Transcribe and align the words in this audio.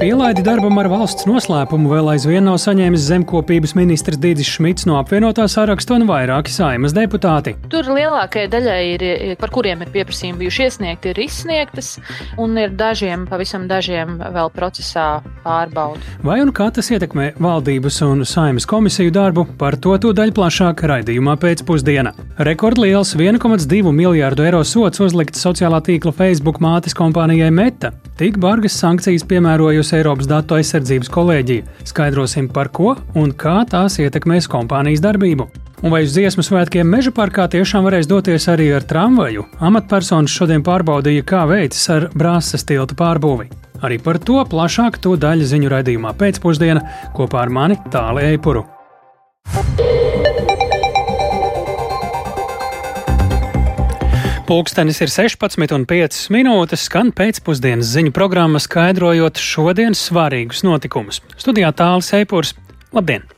Pielaidi 0.00 0.40
darbam 0.40 0.78
ar 0.80 0.86
valsts 0.88 1.26
noslēpumu 1.28 1.90
vēl 1.90 2.06
aizvien 2.14 2.46
nav 2.48 2.54
saņēmis 2.62 3.02
zemkopības 3.04 3.74
ministrs 3.76 4.16
Dīdzis 4.16 4.48
Šmits 4.54 4.86
no 4.88 4.94
apvienotā 4.96 5.44
saraksta 5.44 5.98
un 5.98 6.06
vairāki 6.08 6.54
saimas 6.54 6.94
deputāti. 6.96 7.52
Tur 7.68 7.84
lielākajai 7.92 8.48
daļai 8.48 8.78
ir, 8.94 9.04
par 9.36 9.52
kuriem 9.52 9.84
ir 9.84 9.90
pieprasījumi 9.92 10.40
bijuši 10.40 10.64
iesniegti, 10.64 11.12
ir 11.12 11.20
izsniegtas, 11.26 11.90
un 12.40 12.56
ir 12.62 12.72
dažiem, 12.80 13.26
pavisam 13.28 13.66
dažiem 13.68 14.14
vēl 14.22 14.48
procesā 14.56 15.04
pārbauda. 15.44 16.00
Vai 16.24 16.38
un 16.46 16.54
kā 16.56 16.70
tas 16.72 16.88
ietekmē 16.96 17.34
valdības 17.36 18.00
un 18.08 18.24
saimas 18.24 18.64
komisiju 18.72 19.12
darbu, 19.12 19.44
par 19.60 19.76
to 19.76 19.98
tūdaļ 20.00 20.32
plašāk 20.32 20.80
raidījumā 20.94 21.36
pēcpusdiena. 21.44 22.14
Rekordliels 22.48 23.12
1,2 23.20 23.92
miljārdu 24.00 24.48
eiro 24.48 24.64
sots 24.64 25.04
uzlikts 25.04 25.44
sociālā 25.44 25.84
tīkla 25.84 26.16
Facebook 26.16 26.64
mātes 26.64 26.96
kompānijai 26.96 27.52
Meta. 27.52 27.92
Tik 28.16 28.40
bargas 28.40 28.80
sankcijas 28.80 29.28
piemērojusi 29.28 29.89
Eiropas 29.96 30.28
datu 30.30 30.56
aizsardzības 30.58 31.10
kolēģija. 31.12 31.66
Skaidrosim, 31.88 32.50
par 32.52 32.70
ko 32.74 32.94
un 33.18 33.32
kā 33.32 33.60
tās 33.70 33.98
ietekmēs 34.02 34.48
kompānijas 34.50 35.02
darbību. 35.04 35.48
Un 35.80 35.94
vai 35.94 36.02
uz 36.04 36.12
dziesmu 36.12 36.44
svētkiem 36.44 36.88
meža 36.92 37.12
parkā 37.16 37.46
tiešām 37.48 37.86
varēs 37.88 38.08
doties 38.10 38.48
arī 38.52 38.68
ar 38.76 38.84
tramvaju? 38.84 39.46
Amatpersonas 39.64 40.34
šodien 40.34 40.64
pārbaudīja, 40.66 41.24
kā 41.24 41.46
veicas 41.48 41.86
ar 41.94 42.10
brāzes 42.12 42.66
tilta 42.68 42.98
pārbūvi. 42.98 43.48
Arī 43.80 43.96
par 44.04 44.20
to 44.20 44.42
plašāk 44.44 45.00
to 45.00 45.14
daļu 45.16 45.48
ziņu 45.48 45.72
raidījumā 45.72 46.12
pēcpusdienā 46.20 46.84
kopā 47.16 47.46
ar 47.46 47.54
mani 47.56 47.80
Tāli 47.88 48.28
Eipuru. 48.34 48.66
Pūkstens 54.50 54.98
ir 54.98 55.10
16,5 55.14 56.24
minūtes, 56.34 56.88
skan 56.88 57.12
pēcpusdienas 57.14 57.86
ziņu 57.94 58.10
programma, 58.10 58.58
skaidrojot 58.58 59.38
šodienas 59.38 60.02
svarīgus 60.08 60.64
notikumus. 60.66 61.20
Studijā 61.38 61.70
tālāk 61.78 62.02
Seipūrs. 62.02 62.56
Labdien! 62.90 63.28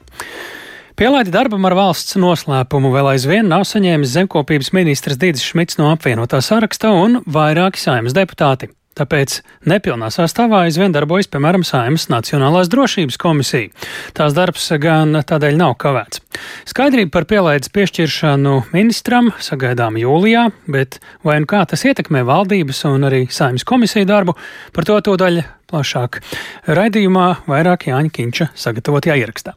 Pielaidi 0.96 1.34
darbam 1.34 1.68
ar 1.68 1.76
valsts 1.76 2.16
noslēpumu 2.16 2.94
vēl 2.96 3.10
aizvien 3.12 3.52
nav 3.52 3.66
saņēmis 3.68 4.16
zemkopības 4.16 4.72
ministrs 4.72 5.20
Dīdzis 5.20 5.50
Šmits 5.52 5.76
no 5.76 5.92
apvienotā 5.92 6.40
saraksta 6.40 6.96
un 6.96 7.20
vairāki 7.28 7.84
saimnes 7.84 8.16
deputāti. 8.16 8.72
Tāpēc 8.98 9.38
nepilnā 9.72 10.10
sastāvā 10.12 10.66
aizvien 10.66 10.92
darbojas, 10.92 11.30
piemēram, 11.32 11.64
Saimas 11.64 12.08
Nacionālās 12.12 12.68
drošības 12.72 13.16
komisija. 13.20 13.70
Tās 14.16 14.36
darbs 14.36 14.68
gan 14.82 15.16
tādēļ 15.28 15.56
nav 15.56 15.78
kavēts. 15.80 16.20
Skaidrība 16.68 17.14
par 17.16 17.28
pielaides 17.30 17.72
piešķiršanu 17.72 18.58
ministram 18.74 19.32
sagaidām 19.40 19.96
jūlijā, 20.00 20.48
bet 20.68 21.00
vai 21.24 21.38
un 21.40 21.48
kā 21.48 21.64
tas 21.68 21.86
ietekmē 21.88 22.24
valdības 22.28 22.84
un 22.90 23.08
arī 23.08 23.24
Saimas 23.32 23.64
komisiju 23.68 24.08
darbu, 24.08 24.36
par 24.76 24.88
to 24.88 25.00
daļa 25.00 25.48
plašāk. 25.72 26.20
Raidījumā 26.68 27.28
vairāk 27.48 27.88
Jāņa 27.88 28.12
Kinča 28.12 28.52
sagatavotajā 28.52 29.22
ierakstā. 29.24 29.56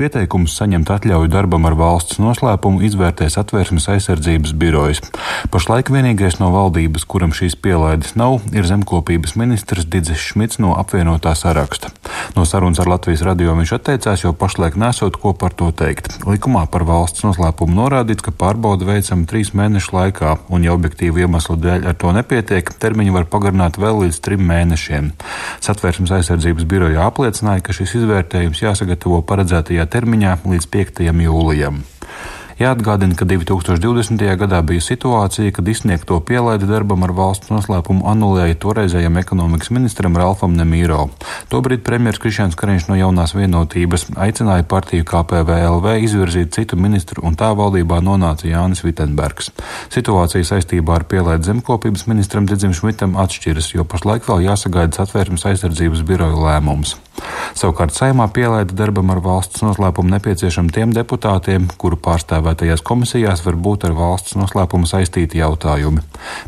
Pieteikumus 0.00 0.54
saņemt 0.56 0.88
atļauju 0.94 1.28
darbam 1.28 1.66
ar 1.68 1.74
valsts 1.76 2.16
noslēpumu 2.22 2.80
izvērtēs 2.86 3.34
atvērsmes 3.42 3.84
aizsardzības 3.92 4.54
birojas. 4.56 5.02
Pašlaik 5.52 5.90
vienīgais 5.92 6.38
no 6.40 6.48
valdības, 6.54 7.04
kuram 7.04 7.34
šīs 7.36 7.58
pielaides 7.60 8.14
nav, 8.16 8.38
ir 8.56 8.64
zemkopības 8.64 9.34
ministrs 9.36 9.84
Didzis 9.84 10.22
Šmits 10.30 10.56
no 10.62 10.72
apvienotā 10.80 11.34
saraksta. 11.36 11.90
No 12.32 12.46
sarunas 12.48 12.80
ar 12.80 12.88
Latvijas 12.88 13.24
radio 13.26 13.52
viņš 13.58 13.74
atteicās, 13.76 14.24
jo 14.24 14.32
pašlaik 14.32 14.78
nesot 14.80 15.18
ko 15.20 15.34
par 15.36 15.52
to 15.52 15.68
teikt. 15.76 16.08
Likumā 16.24 16.64
par 16.72 16.86
valsts 16.88 17.26
noslēpumu 17.26 17.76
norādīts, 17.76 18.24
ka 18.24 18.32
pārbauda 18.32 18.88
veicama 18.88 19.28
trīs 19.28 19.52
mēnešu 19.52 19.92
laikā, 19.98 20.32
un 20.48 20.64
ja 20.64 20.72
objektīvu 20.78 21.26
iemeslu 21.26 21.58
dēļ 21.60 21.90
ar 21.92 22.00
to 22.00 22.14
nepietiek, 22.16 22.72
termiņu 22.80 23.18
var 23.18 23.28
pagarināt 23.28 23.76
vēl 23.76 24.06
līdz 24.06 24.22
trim 24.24 24.48
mēnešiem. 24.48 25.12
Satvērsmes 25.60 26.16
aizsardzības 26.22 26.64
biroja 26.72 27.04
apliecināja, 27.10 27.66
ka 27.68 27.76
šis 27.76 27.98
izvērtējums 28.00 28.64
jāsagatavo 28.64 29.20
paredzētajā 29.28 29.89
termiņā 29.92 30.36
līdz 30.46 30.70
5. 30.76 31.08
jūlijam. 31.26 31.82
Jāatgādina, 32.60 33.16
ka 33.16 33.24
2020. 33.24 34.20
gadā 34.36 34.58
bija 34.68 34.82
situācija, 34.84 35.48
kad 35.56 35.68
izsniegto 35.72 36.18
pielaidi 36.20 36.66
darbam 36.68 37.06
ar 37.06 37.14
valsts 37.16 37.48
noslēpumu 37.48 38.04
anulēja 38.10 38.58
toreizējam 38.60 39.16
ekonomikas 39.16 39.70
ministram 39.72 40.18
Ralfam 40.20 40.52
Nemīro. 40.58 41.06
Tobrīd 41.48 41.80
premjeras 41.86 42.20
Krišāns 42.20 42.58
Kariņš 42.60 42.90
no 42.90 42.98
jaunās 43.00 43.32
vienotības 43.32 44.10
aicināja 44.12 44.68
partiju 44.68 45.08
KPVLV 45.08 45.94
izvirzīt 46.04 46.52
citu 46.58 46.76
ministru, 46.76 47.24
un 47.24 47.40
tā 47.40 47.48
valdībā 47.56 48.02
nonāca 48.04 48.44
Jānis 48.50 48.84
Vitenbergs. 48.84 49.48
Situācija 49.96 50.44
saistībā 50.52 51.00
ar 51.00 51.08
pielaidi 51.08 51.48
zemkopības 51.48 52.04
ministram 52.12 52.44
Didzim 52.44 52.76
Šmitam 52.76 53.16
atšķiras, 53.24 53.72
jo 53.72 53.88
pašlaik 53.88 54.28
vēl 54.28 54.50
jāsagaida 54.50 55.00
satvērsmes 55.00 55.48
aizsardzības 55.48 56.04
biroja 56.04 56.36
lēmums. 56.36 56.98
Savukārt 57.54 57.96
saimā 57.96 58.30
pielaida 58.34 58.74
darbam 58.76 59.10
ar 59.14 59.22
valsts 59.24 59.64
noslēpumu 59.66 60.16
nepieciešam 60.16 60.70
tiem 60.74 60.94
deputātiem, 60.96 61.68
kuru 61.80 61.96
pārstāvē 62.00 62.20
pārstāvētajās 62.20 62.82
komisijās 62.86 63.42
var 63.44 63.56
būt 63.56 63.84
ar 63.88 63.94
valsts 63.96 64.36
noslēpumu 64.38 64.86
saistīti 64.86 65.40
jautājumi. 65.40 66.02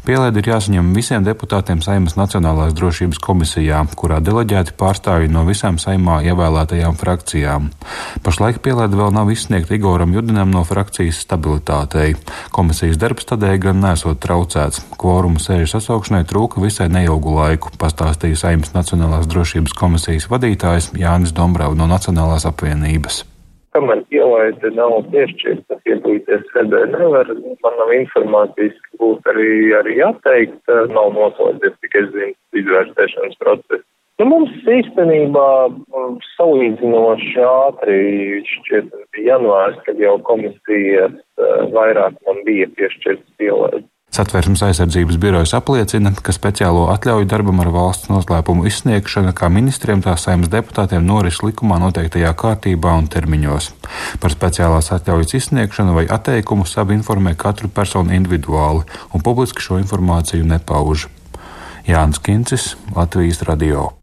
Pielaidi 0.06 0.40
ir 0.40 0.48
jāsaņem 0.52 0.92
visiem 0.94 1.24
deputātiem 1.24 1.82
Saimas 1.82 2.14
Nacionālās 2.16 2.74
drošības 2.74 3.18
komisijā, 3.22 3.82
kurā 3.96 4.20
deleģēti 4.20 4.74
pārstāvji 4.78 5.30
no 5.32 5.44
visām 5.48 5.78
saimā 5.78 6.20
ievēlētajām 6.28 6.96
frakcijām. 7.00 7.70
Pašlaik 8.22 8.60
pielaidi 8.62 8.98
vēl 8.98 9.12
nav 9.14 9.30
izsniegta 9.32 9.74
Igoram 9.74 10.12
Judinam 10.14 10.52
no 10.52 10.62
frakcijas 10.64 11.22
stabilitātei. 11.24 12.14
Komisijas 12.52 13.00
darbs 13.00 13.26
tādēļ 13.30 13.58
gan 13.66 13.82
nesot 13.82 14.20
traucēts. 14.22 14.84
Kvorumu 15.00 15.42
sēžu 15.42 15.72
sasaukšanai 15.74 16.24
trūka 16.28 16.62
visai 16.62 16.88
neilgu 16.92 17.34
laiku, 17.36 17.72
pastāstīja 17.80 18.38
Saimas 18.44 18.74
Nacionālās 18.76 19.28
drošības 19.30 19.74
komisijas 19.78 20.28
vadītājs 20.30 20.91
Jānis 20.98 21.34
Dombrava 21.36 21.76
no 21.78 21.90
Nacionālās 21.90 22.48
apvienības 22.48 23.22
kamēr 23.72 24.02
pielaide 24.12 24.70
nav 24.76 24.98
piešķirta, 25.12 25.78
piedalīties 25.86 26.44
sēdē 26.52 26.82
nevar. 26.92 27.30
Man 27.64 27.78
nav 27.80 27.94
informācijas, 27.96 28.76
ka 28.84 29.00
būtu 29.00 29.32
arī, 29.32 29.54
arī 29.78 29.96
jāteikt, 30.00 30.60
nav 30.92 31.14
noslēdzies 31.16 31.78
tikai 31.84 32.04
zinu 32.10 32.60
izvērtēšanas 32.60 33.40
process. 33.40 33.86
Nu, 34.20 34.26
mums 34.28 34.52
īstenībā 34.68 35.48
um, 35.72 36.18
salīdzinoši 36.36 37.40
ātri 37.48 38.42
šķiet 38.46 38.92
janvārs, 39.24 39.80
kad 39.86 39.98
jau 39.98 40.18
komisijas 40.28 41.16
uh, 41.16 41.64
vairāk 41.72 42.20
man 42.28 42.42
bija 42.46 42.68
piešķirts 42.76 43.24
pielaide. 43.40 43.86
Satversmes 44.12 44.60
aizsardzības 44.66 45.16
birojas 45.16 45.54
apliecina, 45.56 46.10
ka 46.12 46.34
speciālo 46.36 46.82
atļauju 46.92 47.24
darbam 47.30 47.62
ar 47.64 47.70
valsts 47.72 48.10
noslēpumu 48.12 48.66
izsniegšana 48.68 49.32
kā 49.32 49.48
ministriem 49.48 50.02
tā 50.04 50.12
saimnes 50.20 50.50
deputātiem 50.52 51.06
noris 51.08 51.40
likumā 51.40 51.78
noteiktajā 51.80 52.34
kārtībā 52.42 52.92
un 53.00 53.08
termiņos. 53.08 53.70
Par 54.20 54.36
speciālās 54.36 54.92
atļaujas 54.98 55.32
izsniegšanu 55.40 55.96
vai 55.96 56.04
atteikumu 56.12 56.68
sabi 56.68 56.98
informē 56.98 57.32
katru 57.40 57.72
personu 57.72 58.12
individuāli 58.12 58.84
un 59.16 59.24
publiski 59.24 59.64
šo 59.64 59.80
informāciju 59.80 60.44
nepauž. 60.44 61.08
Jānis 61.88 62.20
Kincis, 62.20 62.74
Latvijas 62.92 63.40
radio. 63.48 64.01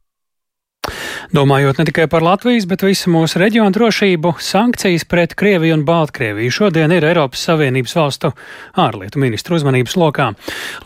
Domājot 1.29 1.78
ne 1.78 1.84
tikai 1.85 2.07
par 2.09 2.23
Latvijas, 2.25 2.66
bet 2.66 2.81
visu 2.81 3.12
mūsu 3.13 3.38
reģionu 3.38 3.69
drošību, 3.75 4.31
sankcijas 4.41 5.03
pret 5.06 5.35
Krieviju 5.38 5.75
un 5.78 5.84
Baltkrieviju 5.85 6.50
šodien 6.50 6.90
ir 6.90 7.06
Eiropas 7.06 7.44
Savienības 7.45 7.94
valstu 7.94 8.31
ārlietu 8.73 9.22
ministru 9.22 9.59
uzmanības 9.59 9.94
lokā. 10.01 10.31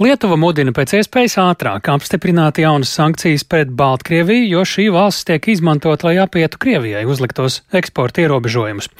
Lietuva 0.03 0.35
mudina 0.35 0.73
pēc 0.75 0.97
iespējas 0.97 1.37
ātrāk 1.39 1.87
apstiprināt 1.93 2.59
jaunas 2.59 2.91
sankcijas 2.91 3.47
pret 3.47 3.71
Baltkrieviju, 3.71 4.49
jo 4.57 4.65
šī 4.67 4.89
valsts 4.91 5.29
tiek 5.29 5.47
izmantot, 5.53 6.03
lai 6.03 6.17
apietu 6.19 6.59
Krievijai 6.59 7.05
uzliktos 7.07 7.61
eksporta 7.71 8.25
ierobežojumus. 8.25 8.91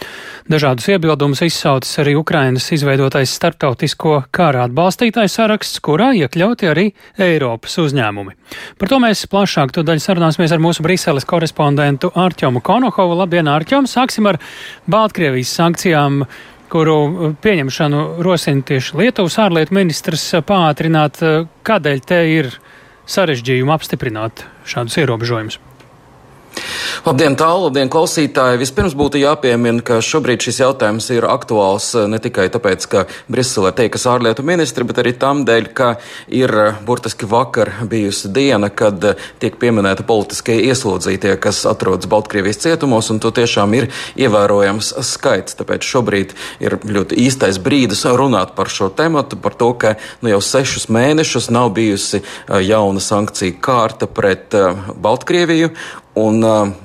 Dažādus 0.47 0.87
iebildumus 0.95 1.43
izsaucis 1.43 1.99
arī 1.99 2.15
Ukrainas 2.15 2.69
izveidotais 2.71 3.35
starptautisko 3.35 4.21
kara 4.31 4.63
atbalstītājs 4.69 5.35
saraksts, 5.41 5.83
kurā 5.83 6.13
iekļauti 6.23 6.71
arī 6.71 6.87
Eiropas 7.19 7.75
uzņēmumi. 7.83 8.39
Par 8.79 8.95
to 8.95 9.03
mēs 9.03 9.27
plašāk 9.27 9.75
to 9.75 9.83
daļu 9.83 10.07
sarunāsimies 10.07 10.55
ar 10.55 10.63
mūsu 10.63 10.87
Briseles 10.87 11.28
korespondentu 11.34 12.12
Ārķomu 12.14 12.62
Konohovu. 12.64 13.18
Labdien, 13.24 13.50
Ārķom! 13.50 13.90
Sāksim 13.90 14.30
ar 14.30 14.38
Baltkrievijas 14.90 15.53
sankcijām 15.58 16.24
kuru 16.74 16.97
uh, 17.06 17.35
pieņemšanu 17.41 18.06
rosina 18.26 18.66
tieši 18.70 18.97
Lietuvas 19.02 19.38
ārlietu 19.41 19.78
ministrs 19.78 20.30
uh, 20.34 20.46
pātrināt. 20.46 21.22
Uh, 21.22 21.46
kādēļ 21.66 22.02
te 22.09 22.24
ir 22.38 22.50
sarežģījumi 23.09 23.74
apstiprināt 23.74 24.46
šādus 24.70 24.97
ierobežojumus? 25.03 25.59
Labdien, 27.03 27.34
tālu, 27.35 27.66
labdien, 27.66 27.90
klausītāji! 27.91 28.61
Vispirms 28.61 28.94
būtu 28.96 29.20
jāpiemina, 29.20 29.82
ka 29.84 29.97
šobrīd 30.00 30.46
šis 30.46 30.61
jautājums 30.61 31.09
ir 31.11 31.26
aktuāls 31.28 31.90
eh, 31.97 32.05
ne 32.08 32.20
tikai 32.22 32.46
tāpēc, 32.53 32.85
ka 32.88 33.02
Briselē 33.28 33.73
tiekas 33.76 34.05
ārlietu 34.08 34.46
ministri, 34.47 34.85
bet 34.88 35.02
arī 35.02 35.11
tam 35.20 35.41
dēļ, 35.44 35.67
ka 35.76 35.90
ir 36.32 36.53
eh, 36.61 36.78
burtiski 36.88 37.28
vakar 37.28 37.73
bijusi 37.91 38.32
diena, 38.32 38.70
kad 38.72 39.03
eh, 39.09 39.26
tiek 39.41 39.58
pieminēta 39.59 40.05
politiskie 40.08 40.55
ieslodzītie, 40.70 41.34
kas 41.44 41.64
atrodas 41.67 42.08
Baltkrievijas 42.11 42.61
cietumos, 42.64 43.09
un 43.11 43.20
to 43.23 43.34
tiešām 43.35 43.76
ir 43.79 43.90
ievērojams 44.16 44.94
skaits. 45.09 45.58
Tāpēc 45.59 45.90
šobrīd 45.90 46.32
ir 46.64 46.78
ļoti 46.88 47.20
īstais 47.26 47.59
brīdis 47.64 48.06
runāt 48.14 48.53
par 48.56 48.72
šo 48.72 48.88
tematu, 48.94 49.41
par 49.44 49.58
to, 49.59 49.73
ka 49.76 49.96
nu, 50.22 50.32
jau 50.32 50.40
sešus 50.40 50.88
mēnešus 50.94 51.49
nav 51.52 51.73
bijusi 51.76 52.23
jauna 52.64 53.03
sankcija 53.03 53.59
kārta 53.59 54.08
pret 54.08 54.56
Baltkrieviju. 55.03 55.73
Un, 56.15 56.43
uh, 56.43 56.83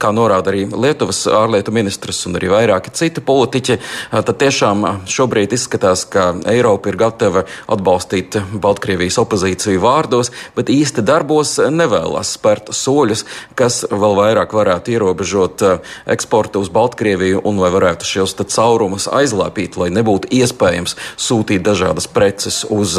kā 0.00 0.12
norāda 0.16 0.52
arī 0.52 0.64
Lietuvas 0.70 1.22
ārlietu 1.28 1.74
ministrs 1.74 2.24
un 2.28 2.38
arī 2.38 2.50
vairāki 2.52 2.92
citi 2.96 3.22
politiķi, 3.24 3.78
tad 4.10 4.32
tiešām 4.40 4.86
šobrīd 5.10 5.54
izskatās, 5.56 6.06
ka 6.10 6.30
Eiropa 6.50 6.90
ir 6.90 6.98
gatava 7.00 7.44
atbalstīt 7.70 8.38
Baltkrievijas 8.60 9.20
opozīciju 9.22 9.82
vārdos, 9.82 10.32
bet 10.56 10.72
īsti 10.72 11.04
darbos 11.06 11.56
nevēlas 11.70 12.34
spērt 12.38 12.72
soļus, 12.76 13.24
kas 13.58 13.82
vēl 13.90 14.16
vairāk 14.18 14.54
varētu 14.56 14.94
ierobežot 14.94 15.64
eksportu 16.10 16.62
uz 16.64 16.72
Baltkrieviju 16.72 17.42
un 17.44 17.60
lai 17.60 17.72
varētu 17.74 18.08
šos 18.08 18.36
caurumus 18.40 19.08
aizlāpīt, 19.10 19.76
lai 19.80 19.90
nebūtu 19.94 20.30
iespējams 20.40 20.96
sūtīt 21.20 21.64
dažādas 21.66 22.08
preces 22.10 22.62
uz 22.70 22.96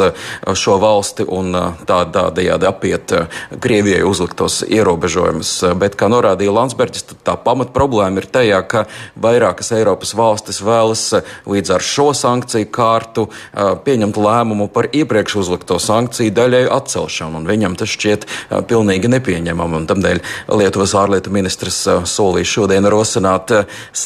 šo 0.58 0.78
valsti 0.82 1.26
un 1.26 1.54
tādējādi 1.88 2.68
apiet 2.68 3.14
Krievijai 3.62 4.04
uzliktos 4.06 4.62
ierobežojumus. 4.68 5.52
Bet, 5.80 5.96
kā 5.98 6.08
norādīja 6.12 6.54
Landsbergs, 6.54 6.91
mērķis, 6.92 7.06
tad 7.08 7.22
tā 7.24 7.36
pamat 7.40 7.72
problēma 7.72 8.20
ir 8.20 8.26
tajā, 8.30 8.60
ka 8.68 8.86
vairākas 9.16 9.72
Eiropas 9.72 10.14
valstis 10.14 10.60
vēlas 10.62 11.12
eh, 11.14 11.22
līdz 11.46 11.74
ar 11.76 11.82
šo 11.82 12.12
sankciju 12.12 12.68
kārtu 12.70 13.28
eh, 13.28 13.74
pieņemt 13.84 14.16
lēmumu 14.16 14.68
par 14.72 14.88
iepriekš 14.92 15.36
uzlikto 15.42 15.78
sankciju 15.78 16.32
daļai 16.32 16.68
atcelšanu, 16.70 17.44
viņam 17.48 17.76
tas 17.76 17.88
šķiet 17.88 18.26
eh, 18.26 18.62
pilnīgi 18.62 19.08
nepieņemam, 19.08 19.74
un 19.78 19.88
tamdēļ 19.88 20.22
Lietuvas 20.52 20.94
ārlietu 20.94 21.32
ministrs 21.32 21.82
solīja 22.04 22.48
šodien 22.48 22.86
rosināt 22.86 23.52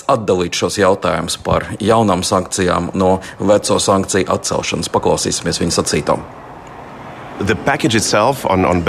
atdalīt 0.07 0.57
šos 0.57 0.79
jautājumus 0.79 1.39
par 1.43 1.67
jaunām 1.81 2.25
sankcijām 2.27 2.93
no 2.95 3.19
veco 3.39 3.79
sankciju 3.83 4.31
atcelšanas. 4.33 4.93
Paklausīsimies 4.93 5.63
viņa 5.63 5.81
sacītām. 5.81 6.46
On, 8.49 8.65
on 8.65 8.81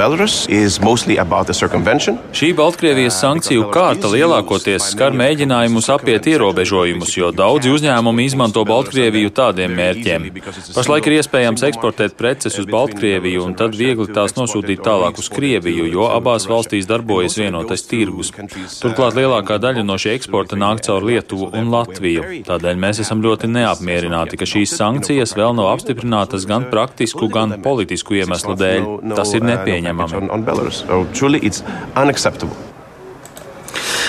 Šī 2.31 2.53
Baltkrievijas 2.55 3.17
sankciju 3.19 3.65
kārta 3.73 4.07
lielākoties 4.07 4.93
skar 4.93 5.11
mēģinājumus 5.19 5.89
apiet 5.91 6.29
ierobežojumus, 6.31 7.11
jo 7.17 7.33
daudzi 7.35 7.73
uzņēmumi 7.75 8.27
izmanto 8.29 8.63
Baltkrieviju 8.67 9.33
tādiem 9.35 9.75
mērķiem. 9.75 10.29
Pašlaik 10.77 11.09
ir 11.09 11.17
iespējams 11.17 11.65
eksportēt 11.67 12.15
preces 12.19 12.55
uz 12.61 12.69
Baltkrieviju 12.71 13.43
un 13.49 13.57
tad 13.59 13.75
viegli 13.75 14.07
tās 14.15 14.37
nosūtīt 14.39 14.79
tālāk 14.85 15.19
uz 15.19 15.27
Krieviju, 15.33 15.89
jo 15.91 16.07
abās 16.07 16.47
valstīs 16.47 16.87
darbojas 16.87 17.35
vienotais 17.41 17.83
tirgus. 17.89 18.31
Turklāt 18.79 19.19
lielākā 19.19 19.59
daļa 19.59 19.83
no 19.83 19.99
šī 19.99 20.15
eksporta 20.15 20.55
nāk 20.55 20.85
caur 20.87 21.03
Lietuvu 21.03 21.51
un 21.51 21.67
Latviju. 21.75 22.23
Tādēļ 22.47 22.79
mēs 22.79 23.03
esam 23.03 23.19
ļoti 23.25 23.51
neapmierināti, 23.51 24.39
ka 24.39 24.47
šīs 24.47 24.79
sankcijas 24.79 25.35
vēl 25.35 25.51
nav 25.59 25.73
apstiprinātas 25.75 26.47
gan 26.47 26.69
praktisku, 26.71 27.27
gan 27.33 27.59
politisku 27.65 28.15
iemeslu 28.15 28.36
iemeslu 28.37 28.57
dēļ. 28.61 28.87
Tas 29.17 29.33
ir 29.37 29.45
nepieņemami. 29.47 30.23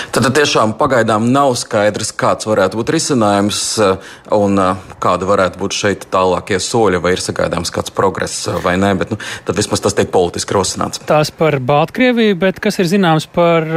Tad 0.09 0.25
tiešām 0.33 0.73
pagaidām 0.81 1.27
nav 1.35 1.53
skaidrs, 1.61 2.15
kāds 2.17 2.47
varētu 2.49 2.79
būt 2.81 2.93
risinājums 2.95 3.59
eh, 3.85 4.07
un 4.35 4.57
eh, 4.59 4.87
kāda 5.03 5.29
varētu 5.29 5.61
būt 5.61 5.77
šeit 5.77 6.07
tālākie 6.13 6.57
soļi, 6.63 7.01
vai 7.05 7.13
ir 7.15 7.23
sagaidāms 7.23 7.73
kāds 7.75 7.93
progress 7.95 8.49
vai 8.65 8.79
nē, 8.81 8.95
bet 8.99 9.13
nu, 9.13 9.19
tad 9.47 9.59
vismaz 9.61 9.85
tas 9.85 9.97
tiek 9.99 10.09
politiski 10.15 10.57
rosināts. 10.57 11.03
Tās 11.09 11.31
par 11.31 11.59
Baltkrieviju, 11.61 12.39
bet 12.41 12.59
kas 12.65 12.81
ir 12.81 12.89
zināms 12.89 13.29
par 13.31 13.69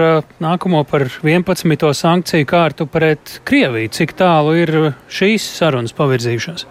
nākamo 0.42 0.86
par 0.88 1.10
11. 1.20 1.92
sankciju 2.00 2.48
kārtu 2.48 2.88
pret 2.90 3.42
Krieviju? 3.48 3.92
Cik 4.00 4.16
tālu 4.24 4.56
ir 4.64 4.76
šīs 5.12 5.46
sarunas 5.60 5.94
pavirzījušās? 5.98 6.66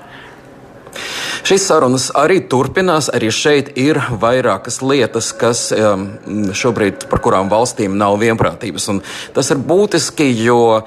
Šīs 1.47 1.65
sarunas 1.67 2.11
arī 2.17 2.41
turpinās. 2.51 3.11
Arī 3.15 3.31
šeit 3.35 3.73
ir 3.81 3.99
vairākas 4.21 4.81
lietas, 4.85 5.33
kas 5.37 5.69
šobrīd 5.71 7.07
par 7.11 7.23
kurām 7.25 7.51
valstīm 7.53 7.97
nav 7.99 8.19
vienprātības. 8.21 8.89
Un 8.93 9.03
tas 9.35 9.51
ir 9.53 9.61
būtiski, 9.65 10.29
jo 10.45 10.83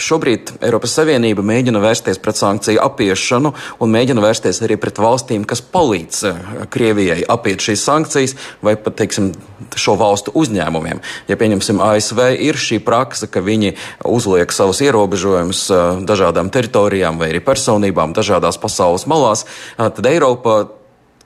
šobrīd 0.00 0.54
Eiropas 0.64 0.96
Savienība 0.98 1.44
mēģina 1.46 1.82
vērsties 1.82 2.20
pret 2.22 2.38
sankciju 2.40 2.82
apiešanu 2.82 3.52
un 3.82 3.92
mēģina 3.94 4.24
vērsties 4.24 4.62
arī 4.64 4.78
pret 4.80 4.98
valstīm, 5.02 5.44
kas 5.48 5.62
palīdz 5.74 6.22
uh, 6.28 6.40
Krievijai 6.72 7.22
apiet 7.30 7.62
šīs 7.64 7.84
sankcijas 7.86 8.36
vai 8.64 8.76
pat, 8.80 8.96
teiksim, 9.00 9.32
šo 9.78 9.96
valstu 9.98 10.34
uzņēmumiem. 10.38 11.00
Ja 11.30 11.38
pieņemsim 11.40 11.80
ASV, 11.82 12.20
ir 12.46 12.58
šī 12.60 12.80
praksa, 12.84 13.28
ka 13.30 13.42
viņi 13.44 13.74
uzliek 14.08 14.52
savus 14.54 14.82
ierobežojumus 14.84 15.64
uh, 15.72 16.02
dažādām 16.06 16.50
teritorijām 16.54 17.20
vai 17.20 17.30
arī 17.32 17.42
personībām 17.44 18.14
dažādās 18.16 18.60
pasaules 18.60 19.06
malās 19.10 19.23
malās, 19.24 19.46
tad 19.76 20.06
Eiropa 20.06 20.62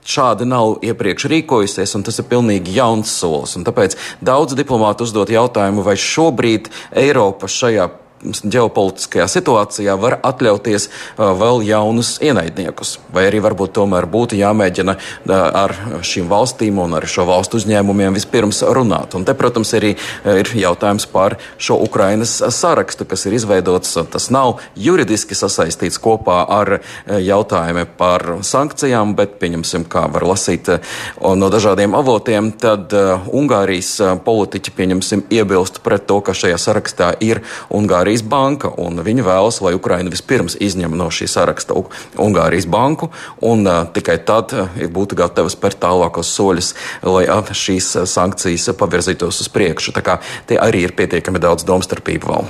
šādi 0.09 0.47
nav 0.47 0.79
iepriekš 0.85 1.27
rīkojusies, 1.29 1.95
un 1.97 2.05
tas 2.07 2.19
ir 2.21 2.27
pilnīgi 2.29 2.73
jauns 2.77 3.11
solis. 3.21 3.55
Un 3.59 3.65
tāpēc 3.67 3.97
daudz 4.25 4.55
diplomātu 4.57 5.05
uzdot 5.05 5.29
jautājumu, 5.33 5.83
vai 5.85 5.97
šobrīd 5.99 6.71
Eiropa 6.97 7.49
šajā 7.51 7.89
ģeopolitiskajā 8.23 9.27
situācijā 9.31 9.95
var 9.99 10.17
atļauties 10.27 10.89
vēl 11.17 11.63
jaunus 11.67 12.17
ienaidniekus. 12.23 12.97
Vai 13.13 13.25
arī 13.29 13.41
varbūt 13.43 13.73
tomēr 13.77 14.07
būtu 14.09 14.37
jāmēģina 14.39 14.95
ar 15.29 15.73
šīm 16.05 16.27
valstīm 16.31 16.81
un 16.83 16.97
ar 16.99 17.07
šo 17.09 17.25
valstu 17.29 17.59
uzņēmumiem 17.59 18.17
vispirms 18.17 18.61
runāt. 18.75 19.15
Un 19.15 19.25
te, 19.27 19.35
protams, 19.37 19.71
arī 19.77 19.95
ir 20.25 20.51
jautājums 20.59 21.07
par 21.11 21.37
šo 21.57 21.79
Ukrainas 21.85 22.35
sarakstu, 22.55 23.07
kas 23.09 23.25
ir 23.29 23.37
izveidots. 23.39 23.95
Tas 24.11 24.29
nav 24.33 24.59
juridiski 24.75 25.37
sasaistīts 25.37 25.99
kopā 26.01 26.41
ar 26.59 26.79
jautājumiem 27.07 27.95
par 27.99 28.25
sankcijām, 28.45 29.15
bet, 29.17 29.37
pieņemsim, 29.39 29.87
kā 29.89 30.07
var 30.11 30.27
lasīt 30.27 30.71
no 31.19 31.51
dažādiem 31.51 31.95
avotiem, 31.97 32.51
tad 32.59 32.93
Ungārijas 33.31 33.95
politiķi, 34.25 34.75
pieņemsim, 34.75 35.25
iebilst 35.33 35.81
pret 35.85 36.07
to, 36.09 36.19
ka 36.25 36.35
šajā 36.35 36.59
sarakstā 36.59 37.13
ir 37.23 37.43
Ungārija 37.73 38.08
Ungārijas 38.09 38.25
banka, 38.25 38.69
un 38.81 38.97
viņi 39.05 39.21
vēlas, 39.21 39.59
lai 39.61 39.75
Ukraina 39.77 40.09
vispirms 40.09 40.55
izņem 40.57 40.95
no 40.97 41.11
šī 41.13 41.27
saraksta 41.29 41.75
Ungārijas 42.17 42.65
banku, 42.65 43.11
un 43.45 43.61
uh, 43.67 43.85
tikai 43.93 44.17
tad 44.25 44.49
būtu 44.89 45.15
gatava 45.15 45.49
spērt 45.49 45.77
tālākos 45.83 46.31
soļus, 46.33 46.73
lai 47.05 47.27
šīs 47.53 48.07
sankcijas 48.09 48.71
pavirzītos 48.79 49.43
uz 49.43 49.49
priekšu. 49.53 49.93
Tā 49.93 50.01
kā 50.01 50.17
te 50.49 50.57
arī 50.57 50.87
ir 50.87 50.95
pietiekami 50.97 51.37
daudz 51.37 51.67
domstarpību 51.69 52.31
vēl. 52.31 52.49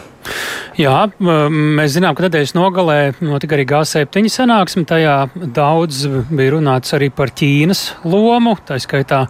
Jā, 0.80 1.10
mēs 1.20 1.98
zinām, 1.98 2.16
ka 2.16 2.24
nedēļas 2.30 2.56
nogalē 2.56 3.00
notika 3.20 3.58
arī 3.58 3.66
G7 3.68 4.32
sanāksme. 4.32 4.86
Tajā 4.88 5.18
daudz 5.36 6.06
bija 6.30 6.54
runāts 6.56 6.96
arī 6.96 7.10
par 7.12 7.34
Ķīnas 7.36 8.06
lomu, 8.08 8.56
tā 8.64 8.80
skaitā 8.80 9.26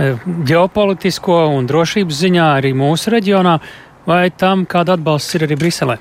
ģeopolitisko 0.00 1.44
un 1.54 1.70
drošības 1.70 2.24
ziņā 2.24 2.48
arī 2.58 2.74
mūsu 2.74 3.14
reģionā 3.14 3.60
vai 4.10 4.30
tam 4.42 4.66
kāda 4.66 4.96
atbalsts 4.98 5.36
ir 5.38 5.46
arī 5.46 5.58
Briselē? 5.60 6.00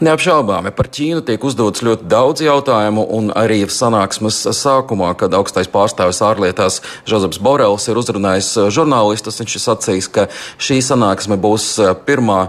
Neapšaubāmi 0.00 0.72
par 0.76 0.88
Ķīnu 0.88 1.24
tiek 1.26 1.42
uzdots 1.44 1.82
ļoti 1.84 2.08
daudz 2.10 2.44
jautājumu, 2.44 3.04
un 3.16 3.30
arī 3.36 3.62
sanāksmes 3.70 4.38
sākumā, 4.56 5.12
kad 5.20 5.34
augstais 5.36 5.68
pārstāvis 5.70 6.22
ārlietās 6.24 6.80
Žozefs 7.08 7.40
Borels 7.42 7.88
ir 7.90 8.00
uzrunājis 8.00 8.48
žurnālistus, 8.72 9.40
viņš 9.42 9.56
ir 9.56 9.64
sacījis, 9.64 10.08
ka 10.14 10.26
šī 10.60 10.80
sanāksme 10.84 11.36
būs 11.40 11.66
pirmā 12.06 12.40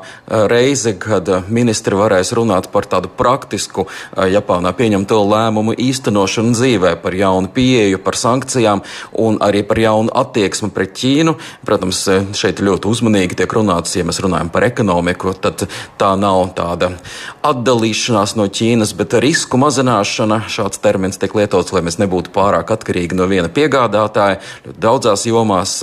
reize, 0.51 0.96
kad 1.00 1.27
ministri 1.51 1.98
varēs 2.00 2.34
runāt 2.38 2.70
par 2.72 2.88
tādu 2.89 3.12
praktisku 3.12 3.88
Japānā 4.15 4.72
pieņemto 4.77 5.20
lēmumu 5.27 5.75
īstenošanu 5.75 6.56
dzīvē, 6.56 6.96
par 7.03 7.18
jaunu 7.18 7.51
pieeju, 7.51 8.00
par 8.06 8.20
sankcijām 8.20 8.84
un 9.20 9.41
arī 9.44 9.65
par 9.68 9.82
jaunu 9.82 10.13
attieksmi 10.24 10.72
pret 10.72 10.96
Ķīnu. 11.01 11.36
Protams, 11.68 12.06
šeit 12.38 12.63
ļoti 12.63 12.88
uzmanīgi 12.91 13.41
tiek 13.41 13.53
runāts, 13.60 13.98
ja 13.98 14.08
mēs 14.08 14.22
runājam 14.24 14.51
par 14.53 14.68
ekonomiku, 14.68 15.36
tad 15.41 15.68
tā 16.00 16.13
nav 16.20 16.53
tāda 16.58 16.94
atdalīšanās 17.48 18.36
no 18.39 18.48
Ķīnas, 18.51 18.93
bet 18.98 19.15
risku 19.24 19.60
mazināšana. 19.62 20.41
Šāds 20.51 20.81
termins 20.84 21.20
tiek 21.22 21.34
lietots, 21.38 21.74
lai 21.75 21.84
mēs 21.86 22.00
nebūtu 22.01 22.34
pārāk 22.36 22.74
atkarīgi 22.75 23.17
no 23.17 23.27
viena 23.31 23.51
piegādātāja. 23.51 24.39
Daudzās 24.81 25.25
jomās 25.29 25.77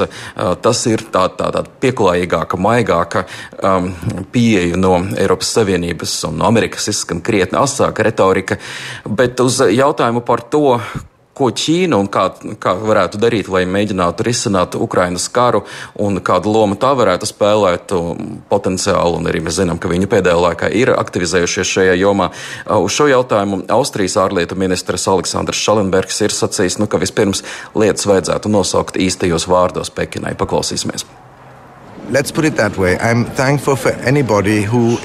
tas 0.62 0.84
ir 0.90 1.04
tāda 1.12 1.34
tā, 1.38 1.50
tā 1.54 1.64
pieklājīgāka, 1.82 2.60
maigāka 2.60 3.25
um, 3.62 3.92
pieeja 4.32 4.78
no 4.80 4.96
Eiropas 5.18 5.52
Savienības 5.58 6.16
un 6.30 6.40
no 6.42 6.48
Amerikas 6.48 6.88
izskan 6.92 7.22
krietni 7.25 7.60
asāka 7.60 8.06
retorika. 8.06 8.58
Bet 9.08 9.40
uz 9.44 9.60
jautājumu 9.62 10.25
par 10.26 10.44
to, 10.52 10.78
ko 11.38 11.50
Ķīna 11.54 11.99
un 11.99 12.09
kā, 12.12 12.28
kā 12.61 12.75
varētu 12.78 13.21
darīt, 13.23 13.50
lai 13.52 13.64
mēģinātu 13.68 14.26
risināt 14.26 14.76
Ukrainas 14.78 15.28
karu 15.33 15.64
un 16.02 16.21
kādu 16.25 16.52
lomu 16.54 16.78
tā 16.80 16.92
varētu 16.99 17.28
spēlēt 17.28 17.95
potenciāli. 18.50 19.18
Un 19.18 19.30
arī 19.30 19.42
mēs 19.45 19.61
zinām, 19.61 19.80
ka 19.80 19.90
viņi 19.90 20.11
pēdējā 20.11 20.42
laikā 20.49 20.73
ir 20.80 20.92
aktivizējušies 20.97 21.75
šajā 21.76 21.95
jomā. 22.00 22.30
Uz 22.78 22.97
šo 22.97 23.09
jautājumu 23.12 23.62
Austrijas 23.78 24.18
ārlietu 24.21 24.59
ministrs 24.59 25.09
Aleksandrs 25.11 25.62
Šalenbergs 25.62 26.21
ir 26.26 26.35
sacījis, 26.35 26.80
nu, 26.83 26.90
ka 26.90 27.00
vispirms 27.02 27.45
lietas 27.78 28.09
vajadzētu 28.11 28.52
nosaukt 28.52 29.00
īstajos 29.00 29.49
vārdos 29.50 29.95
Pekinai. 29.95 30.37
Paklausīsimies! 30.38 31.07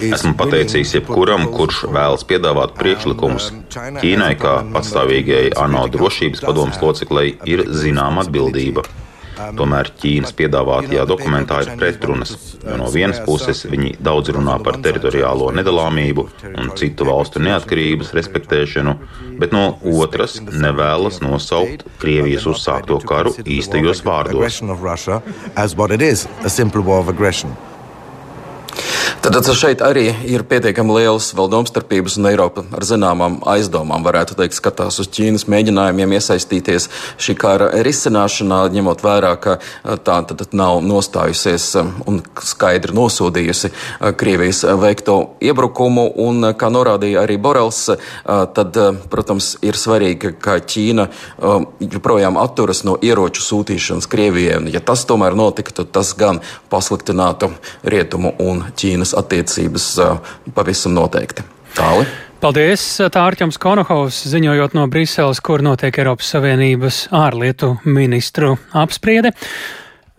Esmu 0.08 0.34
pateicīgs 0.40 0.94
jebkuram, 0.96 1.50
kurš 1.52 1.82
vēlas 1.92 2.24
piedāvāt 2.30 2.78
priekšlikumus. 2.80 3.50
Ķīnai, 3.76 4.34
kā 4.40 4.54
patstāvīgai 4.72 5.50
ANO 5.60 5.84
drošības 5.92 6.46
padomas 6.48 6.80
loceklei, 6.80 7.34
ir 7.44 7.66
zināma 7.76 8.24
atbildība. 8.24 8.88
Tomēr 9.58 9.90
Ķīnas 10.00 10.34
piedāvātajā 10.38 11.06
dokumentā 11.10 11.60
ir 11.64 11.74
pretrunas, 11.80 12.34
jo 12.62 12.78
no 12.80 12.90
vienas 12.94 13.22
puses 13.26 13.64
viņi 13.70 13.96
daudz 14.04 14.34
runā 14.36 14.60
par 14.66 14.78
teritoriālo 14.86 15.50
nedalāmību 15.58 16.28
un 16.54 16.72
citu 16.80 17.08
valstu 17.10 17.42
neatkarības 17.44 18.14
respektēšanu, 18.18 18.96
bet 19.42 19.56
no 19.56 19.66
otras 20.04 20.40
nevēlas 20.46 21.22
nosaukt 21.26 21.86
Krievijas 22.04 22.48
uzsākto 22.50 23.00
karu 23.08 23.34
īstajos 23.44 24.04
vārdos. 24.06 24.62
Tad 29.24 29.48
šeit 29.56 29.80
arī 29.80 30.10
ir 30.28 30.42
pietiekami 30.44 30.98
liels 30.98 31.30
vēl 31.32 31.48
domstarpības, 31.48 32.18
un 32.20 32.26
Eiropa 32.28 32.66
ar 32.76 32.84
zināmām 32.84 33.38
aizdomām 33.48 34.04
varētu 34.04 34.36
teikt, 34.36 34.58
skatās 34.58 34.98
uz 35.00 35.08
Ķīnas 35.16 35.46
mēģinājumiem 35.48 36.18
iesaistīties 36.18 36.90
šī 37.24 37.36
kara 37.40 37.70
risināšanā, 37.88 38.58
ņemot 38.76 39.00
vērā, 39.06 39.30
ka 39.40 39.54
tā 40.04 40.18
tad 40.28 40.44
nav 40.52 40.82
nostājusies 40.84 41.70
un 42.04 42.20
skaidri 42.44 42.92
nosodījusi 42.98 43.72
Krievijas 44.20 44.66
veikto 44.84 45.16
iebrukumu, 45.40 46.04
un, 46.26 46.50
kā 46.60 46.68
norādīja 46.76 47.24
arī 47.24 47.40
Borels, 47.40 47.80
tad, 48.28 48.82
protams, 49.08 49.54
ir 49.64 49.80
svarīgi, 49.80 50.34
ka 50.44 50.58
Ķīna 50.60 51.08
joprojām 51.80 52.42
atturas 52.44 52.84
no 52.84 52.98
ieroču 53.00 53.48
sūtīšanas 53.48 54.12
Krievijai, 54.12 54.60
un 54.60 54.70
ja 54.76 54.84
tas 54.84 55.08
tomēr 55.08 55.40
notiktu, 55.40 55.88
tas 55.88 56.12
gan 56.12 56.44
pasliktinātu 56.68 57.54
Rietumu 57.88 58.36
un 58.44 58.66
Ķīnas 58.76 59.13
attiecības 59.18 59.88
pavisam 60.54 60.96
noteikti. 60.98 61.46
Tāli. 61.78 62.06
Paldies! 62.44 62.82
Tā 63.00 63.22
Arķems 63.24 63.56
Konohovs 63.62 64.18
ziņojot 64.28 64.74
no 64.76 64.84
Briseles, 64.92 65.40
kur 65.40 65.62
notiek 65.64 65.96
Eiropas 65.96 66.34
Savienības 66.34 67.06
ārlietu 67.16 67.78
ministru 67.88 68.58
apspriede. 68.76 69.32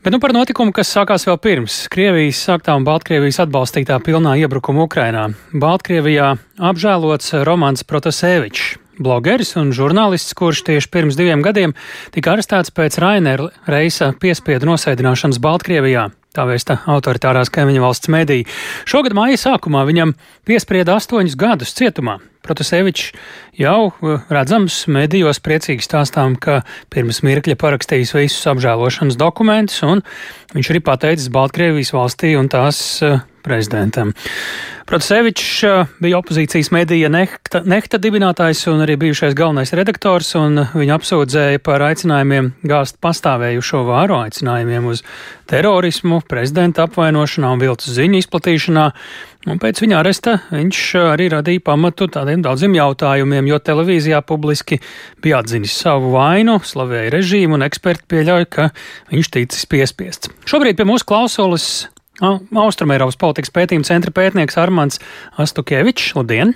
Bet 0.04 0.12
nu 0.12 0.20
par 0.20 0.32
notikumu, 0.36 0.72
kas 0.72 0.88
sākās 0.92 1.28
vēl 1.28 1.36
pirms 1.40 1.76
Krievijas 1.92 2.40
sāktā 2.48 2.74
un 2.76 2.84
Baltkrievijas 2.84 3.42
atbalstītā 3.44 4.00
pilnā 4.04 4.34
iebrukuma 4.40 4.84
Ukrainā. 4.88 5.26
Baltkrievijā 5.52 6.34
apžēlots 6.60 7.36
Romans 7.44 7.84
Protasevičs, 7.88 8.74
blogeris 9.00 9.52
un 9.60 9.76
žurnālists, 9.76 10.32
kurš 10.36 10.64
tieši 10.64 10.92
pirms 10.96 11.20
diviem 11.20 11.44
gadiem 11.44 11.76
tika 12.16 12.34
arestēts 12.34 12.72
pēc 12.72 13.00
Rainera 13.04 13.48
reisa 13.68 14.14
piespiedu 14.16 14.72
nosēdināšanas 14.72 15.40
Baltkrievijā. 15.44 16.10
Tā 16.34 16.48
vēsta 16.48 16.80
autoritārās 16.90 17.50
kaimiņu 17.54 17.82
valsts 17.84 18.10
medija. 18.10 18.46
Šogad 18.90 19.14
māja 19.14 19.38
sākumā 19.38 19.84
viņam 19.86 20.16
piesprieda 20.48 20.96
astoņus 20.98 21.36
gadus 21.38 21.74
cietumā. 21.78 22.16
Protasevičs 22.44 23.12
jau 23.56 23.78
uh, 23.88 24.24
redzams 24.34 24.82
medijos 24.90 25.38
priecīgi 25.40 25.86
stāstām, 25.86 26.34
ka 26.34 26.64
pirms 26.92 27.22
mirkļa 27.24 27.54
parakstījis 27.60 28.16
visus 28.18 28.50
apžēlošanas 28.50 29.16
dokumentus, 29.20 29.78
un 29.86 30.02
viņš 30.56 30.72
arī 30.74 30.82
pateicis 30.84 31.30
Baltkrievijas 31.32 31.94
valstī 31.94 32.34
un 32.36 32.50
tās 32.52 32.82
uh, 33.06 33.22
prezidentam. 33.44 34.12
Protasevičs 34.84 35.62
uh, 35.64 35.86
bija 36.00 36.18
opozīcijas 36.20 36.68
medija 36.74 37.08
Nehta, 37.08 37.62
Nehta 37.64 37.96
dibinātājs 38.00 38.66
un 38.72 38.82
arī 38.84 38.98
bijušais 39.00 39.36
galvenais 39.36 39.72
redaktors, 39.76 40.34
un 40.36 40.60
viņu 40.74 40.96
apsūdzēja 40.98 41.62
par 41.64 41.84
aicinājumiem 41.86 42.50
gāzt 42.68 42.98
pastāvējušo 43.04 43.84
vāru, 43.88 44.18
aicinājumiem 44.26 44.90
uz 44.92 45.00
terorismu, 45.48 46.20
prezidenta 46.28 46.84
apvainošanā 46.84 47.54
un 47.54 47.64
viltus 47.64 47.96
ziņu 47.96 48.20
izplatīšanā. 48.20 48.90
Un 49.44 49.60
pēc 49.60 49.82
viņa 49.84 49.96
aresta 50.00 50.38
viņš 50.52 50.82
arī 51.12 51.30
radīja 51.32 51.64
pamatu 51.64 52.08
tādiem 52.12 52.44
daudziem 52.44 52.76
jautājumiem, 52.76 53.48
jo 53.52 53.58
televīzijā 53.60 54.22
publiski 54.24 54.80
bija 55.24 55.42
atzinis 55.44 55.76
savu 55.80 56.14
vainu, 56.14 56.58
slavēja 56.64 57.12
režīmu, 57.12 57.58
un 57.58 57.66
eksperti 57.66 58.08
pieļauj, 58.12 58.48
ka 58.52 58.70
viņš 59.12 59.32
ticis 59.36 59.68
piespiests. 59.68 60.32
Šobrīd 60.48 60.80
pie 60.80 60.88
mūsu 60.88 61.08
klausulas 61.08 61.68
Austrumēropas 62.22 63.18
politikas 63.18 63.50
pētījuma 63.54 63.86
centra 63.88 64.12
pētnieks 64.14 64.58
Armāns 64.60 65.00
Astukēvičs. 65.40 66.12
Labdien! 66.18 66.54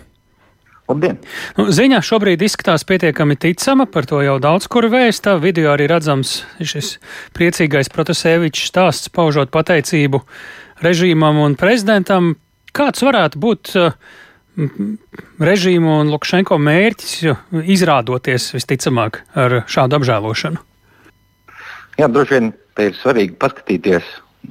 Labdien! 0.88 1.19
Nu, 1.59 1.67
ziņa 1.75 1.99
šobrīd 2.07 2.45
izskatās 2.47 2.87
pietiekami 2.88 3.37
ticama, 3.37 3.88
par 3.91 4.07
to 4.09 4.23
jau 4.25 4.38
daudz 4.41 4.69
kur 4.71 4.87
vēsta. 4.93 5.35
Video 5.43 5.75
arī 5.75 5.88
redzams 5.91 6.38
šis 6.62 6.95
priecīgais 7.37 7.91
Protasēvičs 7.93 8.71
stāsts, 8.71 9.11
paužot 9.12 9.50
pateicību 9.53 10.23
režīmam 10.85 11.43
un 11.43 11.59
prezidentam. 11.61 12.37
Kāds 12.77 13.03
varētu 13.03 13.43
būt 13.43 13.75
uh, 13.81 13.99
režīmu 15.43 15.99
un 16.03 16.15
Lukašenko 16.15 16.59
mērķis, 16.62 17.12
izrādoties 17.75 18.53
visticamāk 18.55 19.23
ar 19.38 19.61
šādu 19.71 19.99
apžēlošanu? 19.99 20.62
Jā, 21.99 22.07
droši 22.07 22.37
vien 22.37 22.50
te 22.79 22.88
ir 22.88 22.97
svarīgi 22.99 23.37
paskatīties 23.43 24.07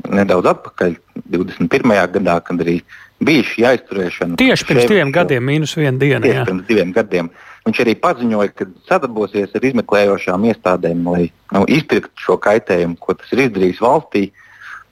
nedaudz 0.06 0.52
atpakaļ, 0.54 0.96
21. 1.34 1.94
gadā, 2.16 2.40
kad 2.46 2.64
arī 2.64 2.80
bija 3.24 3.46
šī 3.50 3.68
aizturēšana. 3.72 4.40
Tieši 4.40 4.68
pirms 4.70 4.90
diviem 4.90 5.14
gadiem, 5.16 5.46
mīnus 5.50 5.78
viena 5.80 5.98
diena. 6.02 6.24
Tieši 6.26 6.42
jā. 6.42 6.48
pirms 6.50 6.68
diviem 6.70 6.92
gadiem. 6.96 7.32
Viņš 7.68 7.80
arī 7.84 7.96
paziņoja, 8.00 8.52
ka 8.56 8.68
sadarbosies 8.88 9.56
ar 9.58 9.66
izmeklējošām 9.70 10.46
iestādēm, 10.52 11.08
lai 11.12 11.24
nu, 11.56 11.64
izpirktu 11.68 12.28
šo 12.28 12.38
kaitējumu, 12.44 13.00
ko 13.02 13.18
tas 13.18 13.34
ir 13.36 13.48
izdarījis 13.48 13.82
valstī. 13.84 14.30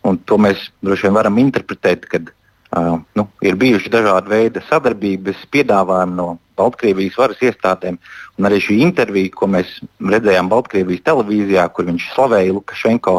Un 0.05 0.19
to 0.27 0.38
mēs 0.41 0.67
droši 0.85 1.07
vien 1.07 1.15
varam 1.17 1.39
interpretēt, 1.41 2.09
kad 2.09 2.33
Uh, 2.75 2.97
nu, 3.15 3.24
ir 3.45 3.55
bijuši 3.55 3.88
dažādi 3.93 4.31
veidi 4.33 4.62
sadarbības 4.67 5.45
piedāvājumi 5.53 6.17
no 6.17 6.25
Baltkrievijas 6.59 7.15
varas 7.15 7.43
iestādēm. 7.45 7.95
Un 8.35 8.47
arī 8.50 8.57
šī 8.65 8.81
intervija, 8.83 9.31
ko 9.31 9.47
mēs 9.53 9.69
redzējām 10.01 10.50
Baltkrievijas 10.51 11.05
televīzijā, 11.05 11.63
kur 11.71 11.88
viņš 11.88 12.09
slavēja 12.15 12.55
Lukašenko 12.57 13.13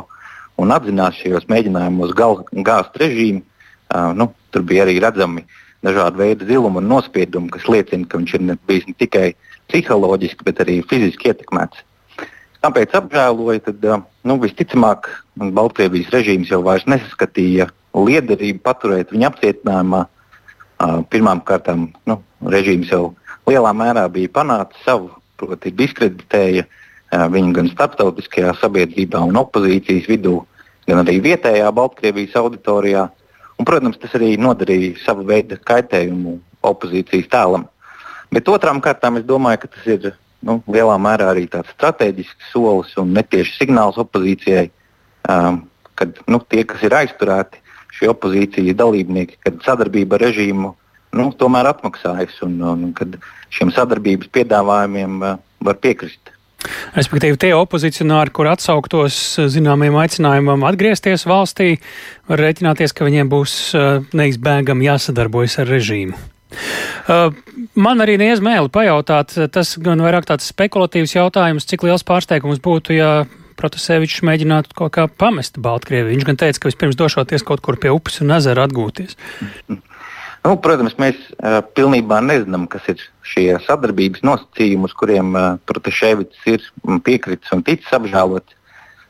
un 0.61 0.73
atzinās 0.75 1.19
šajos 1.21 1.49
mēģinājumos 1.53 2.15
gāzt 2.17 2.99
režīmu, 3.01 3.43
uh, 3.43 4.13
nu, 4.17 4.31
tur 4.55 4.65
bija 4.69 4.87
arī 4.87 4.99
redzami 5.03 5.45
dažādi 5.87 6.23
veidi 6.23 6.49
ziluma 6.49 6.81
un 6.83 6.89
nospiedumi, 6.91 7.53
kas 7.55 7.69
liecina, 7.71 8.09
ka 8.09 8.19
viņš 8.19 8.35
ir 8.39 8.47
bijis 8.67 8.89
ne 8.89 8.97
tikai 8.99 9.27
psiholoģiski, 9.71 10.47
bet 10.47 10.63
arī 10.65 10.81
fiziski 10.91 11.31
ietekmēts. 11.31 11.85
Tāpēc 12.65 12.95
apžēloju, 12.99 13.63
tad 13.69 13.85
uh, 13.87 14.05
nu, 14.27 14.39
visticamāk 14.43 15.11
Baltkrievijas 15.37 16.11
režīms 16.15 16.51
jau 16.51 16.63
nesaskatīja 16.65 17.69
liederību 17.97 18.63
paturēt 18.65 19.13
viņu 19.15 19.31
apcietinājumā. 19.31 20.07
Pirmkārt, 21.09 21.71
nu, 22.05 22.19
režīms 22.53 22.91
jau 22.93 23.15
lielā 23.49 23.71
mērā 23.73 24.03
bija 24.13 24.33
panācis 24.35 24.83
savu, 24.85 25.09
proti, 25.41 25.73
diskreditēja 25.73 26.67
viņu 27.13 27.53
gan 27.55 27.71
starptautiskajā 27.71 28.55
sabiedrībā 28.61 29.21
un 29.29 29.39
opozīcijas 29.39 30.09
vidū, 30.11 30.41
gan 30.89 31.03
arī 31.03 31.21
vietējā 31.23 31.71
Baltkrievijas 31.75 32.37
auditorijā. 32.41 33.09
Un, 33.57 33.65
protams, 33.65 33.97
tas 33.97 34.13
arī 34.19 34.35
nodarīja 34.37 34.99
savu 35.05 35.25
veidu 35.29 35.57
kaitējumu 35.65 36.37
opozīcijas 36.67 37.31
tēlam. 37.33 37.65
Bet 38.35 38.49
otrām 38.53 38.83
kārtām 38.85 39.17
es 39.21 39.25
domāju, 39.25 39.63
ka 39.63 39.71
tas 39.73 39.87
ir 39.87 40.11
nu, 40.45 40.59
lielā 40.69 40.97
mērā 41.01 41.31
arī 41.33 41.47
tāds 41.51 41.71
strateģisks 41.77 42.51
solis 42.53 42.93
un 43.01 43.15
netieši 43.17 43.57
signāls 43.63 43.97
opozīcijai, 44.03 44.67
um, 45.31 45.63
kad 45.97 46.19
nu, 46.29 46.43
tie, 46.51 46.67
kas 46.69 46.85
ir 46.85 46.97
aizturēti, 46.99 47.63
šie 47.97 48.11
opozīcijas 48.13 48.77
dalībnieki, 48.77 49.39
kad 49.47 49.63
sadarbība 49.65 50.19
ar 50.19 50.27
režīmu 50.27 50.75
nu, 51.17 51.31
tomēr 51.41 51.71
atmaksājas 51.71 52.43
un, 52.45 52.59
un 52.61 52.89
kad 52.97 53.17
šiem 53.55 53.73
sadarbības 53.73 54.29
piedāvājumiem 54.37 55.21
uh, 55.23 55.39
var 55.65 55.81
piekrist. 55.81 56.36
Respektīvi, 56.97 57.39
tie 57.41 57.53
opozicionāri, 57.57 58.33
kur 58.35 58.51
atsauktos 58.51 59.19
zināmiem 59.53 59.97
aicinājumam 60.01 60.67
atgriezties 60.69 61.27
valstī, 61.29 61.77
var 62.31 62.43
rēķināties, 62.43 62.95
ka 62.97 63.07
viņiem 63.09 63.31
būs 63.33 63.57
uh, 63.77 64.01
neizbēgami 64.17 64.89
jāsadarbojas 64.89 65.61
ar 65.63 65.71
režīmu. 65.71 66.19
Uh, 67.07 67.33
man 67.79 68.03
arī 68.03 68.17
neizmēli 68.21 68.71
pajautāt, 68.73 69.35
tas 69.53 69.75
gan 69.83 70.03
vairāk 70.03 70.29
tāds 70.29 70.49
spekulatīvs 70.53 71.17
jautājums, 71.19 71.67
cik 71.69 71.87
liels 71.87 72.07
pārsteigums 72.07 72.63
būtu, 72.63 72.97
ja 72.97 73.11
Protasevičs 73.57 74.21
mēģinātu 74.27 74.77
kaut 74.77 74.93
kā 74.93 75.07
pamest 75.09 75.57
Baltkrieviju. 75.65 76.13
Viņš 76.13 76.27
gan 76.29 76.37
teica, 76.43 76.61
ka 76.61 76.69
vispirms 76.69 76.99
došoties 77.01 77.45
kaut 77.47 77.63
kur 77.65 77.79
pie 77.81 77.89
upes 77.95 78.21
un 78.21 78.35
ezera 78.37 78.67
atgūties. 78.69 79.17
Nu, 80.47 80.53
protams, 80.63 80.95
mēs 81.03 81.17
uh, 81.19 81.59
pilnībā 81.75 82.21
nezinām, 82.23 82.69
kas 82.71 82.85
ir 82.93 83.01
šie 83.27 83.49
sadarbības 83.65 84.23
nosacījumi, 84.23 84.87
uz 84.87 84.93
kuriem 84.95 85.33
uh, 85.35 85.47
Protaševics 85.67 86.45
ir 86.53 86.63
piekritis 87.03 87.51
un 87.57 87.65
ticis 87.67 87.91
apžēlots. 87.97 88.55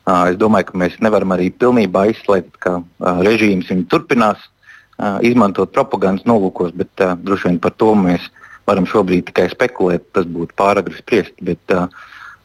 Uh, 0.06 0.30
es 0.30 0.38
domāju, 0.40 0.70
ka 0.70 0.80
mēs 0.80 0.96
nevaram 1.04 1.34
arī 1.36 1.50
pilnībā 1.52 2.06
izslēgt, 2.14 2.56
ka 2.64 2.78
uh, 2.80 3.20
režīms 3.26 3.68
viņu 3.68 3.84
turpinās 3.92 4.40
uh, 4.46 5.18
izmantot 5.28 5.74
propagandas 5.76 6.24
nolūkos, 6.30 6.72
bet 6.78 7.04
uh, 7.04 7.12
droši 7.20 7.50
vien 7.50 7.60
par 7.66 7.76
to 7.76 7.92
mēs 8.00 8.30
varam 8.70 8.88
šobrīd 8.88 9.28
tikai 9.28 9.50
spekulēt. 9.52 10.08
Tas 10.16 10.24
būtu 10.24 10.56
pāragri 10.56 10.96
spriest. 10.96 11.36
Bet, 11.44 11.60
uh, 11.76 11.90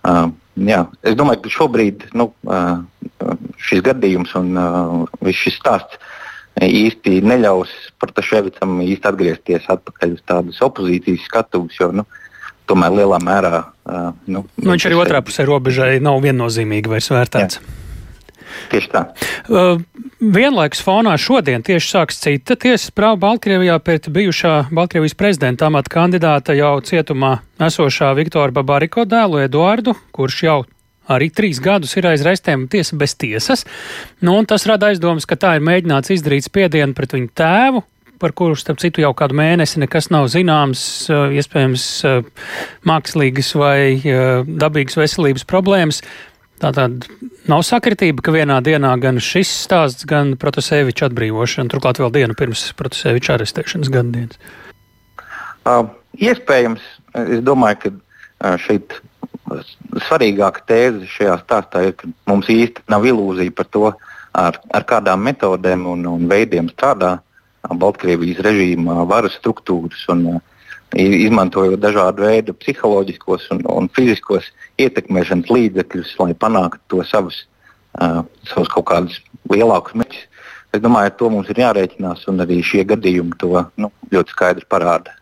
uh, 0.04 0.26
jā, 0.60 0.84
es 1.08 1.16
domāju, 1.16 1.46
ka 1.46 1.56
šobrīd 1.62 2.10
nu, 2.12 2.34
uh, 2.44 2.82
šis 3.70 3.88
gadījums 3.88 4.36
un 4.42 4.52
uh, 4.60 5.32
šis 5.32 5.62
stāsts 5.64 6.02
īsti 6.60 7.22
neļaus 7.26 7.72
Protaševicam 8.02 8.80
īsti 8.84 9.08
atgriezties 9.08 9.68
atpakaļ 9.72 10.16
uz 10.18 10.24
tādas 10.28 10.62
opozīcijas 10.66 11.28
skatuves, 11.30 11.78
jo 11.80 11.92
nu, 12.02 12.06
tomēr 12.70 12.98
lielā 13.02 13.20
mērā. 13.24 13.62
Uh, 13.86 14.10
nu, 14.26 14.44
nu, 14.58 14.72
viņš 14.74 14.90
arī 14.90 14.98
otrā 15.00 15.22
pusē 15.26 15.46
robežai 15.48 16.00
nav 16.04 16.22
viennozīmīgi 16.26 16.92
vairs 16.92 17.12
vērtēts. 17.14 17.62
Jā. 17.62 17.78
Tieši 18.72 18.90
tā. 18.92 19.02
Uh, 19.48 19.80
vienlaikus 20.20 20.82
fonā 20.84 21.14
šodien 21.20 21.64
tieši 21.64 21.94
sāks 21.94 22.20
cita 22.20 22.58
tiesas 22.60 22.92
prāva 22.96 23.20
Baltkrievijā 23.22 23.78
pret 23.84 24.10
bijušā 24.12 24.56
Baltkrievijas 24.76 25.16
prezidenta 25.16 25.70
amata 25.70 25.94
kandidāta 25.94 26.56
jau 26.58 26.76
cietumā 26.84 27.38
esošā 27.64 28.12
Viktora 28.20 28.52
Babariko 28.56 29.08
dēlu 29.08 29.46
Eduardu, 29.46 29.96
kurš 30.12 30.44
jau 30.48 30.60
arī 31.10 31.32
trīs 31.34 31.62
gadus 31.64 31.96
ir 31.98 32.08
aiz 32.12 32.26
restēm 32.26 32.68
tiesa 32.72 32.98
bez 33.00 33.16
tiesas. 33.20 33.66
Nu, 34.22 34.36
tas 34.48 34.68
rada 34.70 34.92
aizdomas, 34.92 35.26
ka 35.30 35.40
tā 35.40 35.56
ir 35.58 35.66
mēģināts 35.66 36.14
izdarīt 36.18 36.48
spiedienu 36.48 36.98
pret 36.98 37.16
viņu 37.18 37.32
tēvu, 37.38 37.84
par 38.22 38.36
kuru, 38.38 38.56
starp 38.60 38.82
citu, 38.82 39.02
jau 39.02 39.14
kādu 39.18 39.34
mēnesi 39.40 39.82
nekas 39.82 40.12
nav 40.14 40.28
zināms, 40.30 40.84
iespējams, 41.10 41.86
mākslīgas 42.86 43.56
vai 43.58 43.80
dabīgas 44.46 45.00
veselības 45.00 45.48
problēmas. 45.50 46.04
Tātad 46.62 47.08
nav 47.50 47.64
sakritība, 47.66 48.22
ka 48.22 48.34
vienā 48.36 48.60
dienā 48.62 48.92
gan 49.02 49.18
šis 49.18 49.50
stāsts, 49.64 50.06
gan 50.06 50.36
Protaseviča 50.38 51.08
atbrīvošana, 51.10 51.72
turklāt 51.74 51.98
vēl 51.98 52.14
dienu 52.20 52.38
pirms 52.38 52.68
Protaseviča 52.78 53.40
arestēšanas 53.40 53.90
gadadienas. 53.90 54.38
Uh, 55.66 55.90
iespējams, 56.22 56.86
es 57.26 57.42
domāju, 57.46 57.96
ka 58.42 58.54
šeit 58.62 59.02
svarīgāka 60.08 60.64
tēze 60.68 61.10
šajā 61.10 61.36
stāstā 61.44 61.84
ir, 61.88 61.98
ka 62.00 62.10
mums 62.30 62.50
īsti 62.52 62.86
nav 62.92 63.06
ilūzija 63.08 63.54
par 63.58 63.68
to, 63.74 63.92
ar, 64.38 64.60
ar 64.74 64.88
kādām 64.88 65.26
metodēm 65.28 65.86
un, 65.92 66.08
un 66.08 66.30
veidiem 66.32 66.72
strādā 66.72 67.18
Baltkrievijas 67.62 68.42
režīma 68.46 69.04
varas 69.10 69.38
struktūras. 69.40 70.08
Un, 70.14 70.42
Izmantojot 70.92 71.80
dažādu 71.80 72.26
veidu 72.26 72.52
psiholoģiskos 72.60 73.46
un, 73.56 73.62
un 73.72 73.86
fiziskos 73.96 74.50
ietekmēšanas 74.76 75.48
līdzekļus, 75.48 76.10
lai 76.20 76.34
panāktu 76.36 76.82
to 76.92 77.06
savus, 77.08 77.46
uh, 77.96 78.26
savus 78.50 78.68
kaut 78.74 78.90
kādus 78.90 79.22
lielākus 79.48 79.96
mērķus. 79.96 80.26
Es 80.76 80.84
domāju, 80.84 81.14
ar 81.14 81.16
to 81.16 81.30
mums 81.32 81.48
ir 81.52 81.64
jārēķinās, 81.64 82.28
un 82.28 82.44
arī 82.44 82.60
šie 82.64 82.84
gadījumi 82.92 83.40
to 83.40 83.64
nu, 83.80 83.88
ļoti 84.12 84.36
skaidri 84.36 84.68
parāda. 84.68 85.16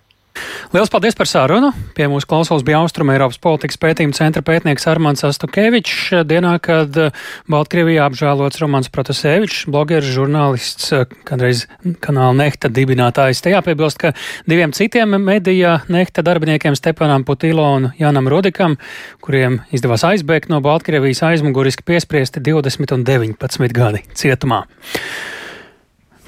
Lielas 0.70 0.92
paldies 0.94 1.16
par 1.18 1.26
sarunu. 1.26 1.72
Pie 1.98 2.06
mūsu 2.12 2.28
klausulas 2.30 2.62
bija 2.66 2.78
Austrum 2.84 3.10
Eiropas 3.10 3.40
politikas 3.42 3.80
pētījuma 3.82 4.14
centra 4.14 4.44
pētnieks 4.46 4.86
Armāns 4.92 5.26
Astukevičs. 5.26 6.12
Dienā, 6.30 6.52
kad 6.62 6.94
eh, 7.02 7.16
Baltkrievijā 7.50 8.06
apžēlots 8.06 8.62
Romans 8.62 8.92
Protasevičs, 8.94 9.64
blogeris, 9.74 10.12
žurnālists, 10.14 10.92
eh, 10.94 11.10
kādreiz 11.26 11.64
kanāla 12.06 12.38
Nehta 12.44 12.70
dibinātājs. 12.70 13.42
Te 13.42 13.56
jāpiebilst, 13.56 13.98
ka 14.04 14.14
diviem 14.50 14.76
citiem 14.78 15.18
medijā 15.26 15.80
Nehta 15.90 16.22
darbiniekiem 16.28 16.78
Stepanam 16.78 17.26
Putilo 17.26 17.66
un 17.80 17.90
Janam 17.98 18.30
Rudikam, 18.30 18.78
kuriem 19.26 19.64
izdevās 19.74 20.06
aizbēgt 20.06 20.54
no 20.54 20.62
Baltkrievijas 20.62 21.26
aizmuguriski 21.32 21.88
piespriesti 21.88 22.46
20 22.46 22.94
un 22.94 23.10
19 23.10 23.74
gadi 23.74 24.06
cietumā. 24.14 24.68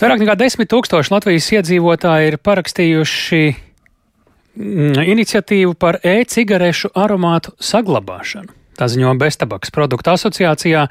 Vairāk 0.02 0.24
nekā 0.24 0.34
10 0.34 0.66
tūkstoši 0.66 1.14
Latvijas 1.14 1.52
iedzīvotāji 1.54 2.32
ir 2.32 2.42
parakstījuši 2.42 3.44
iniciatīvu 4.56 5.76
par 5.80 6.00
e-cigarešu 6.04 6.92
aromātu 6.98 7.56
saglabāšanu. 7.60 8.58
Tā 8.80 8.88
ziņo 8.90 9.12
Beztabaks 9.20 9.70
produktu 9.70 10.10
asociācijā. 10.16 10.88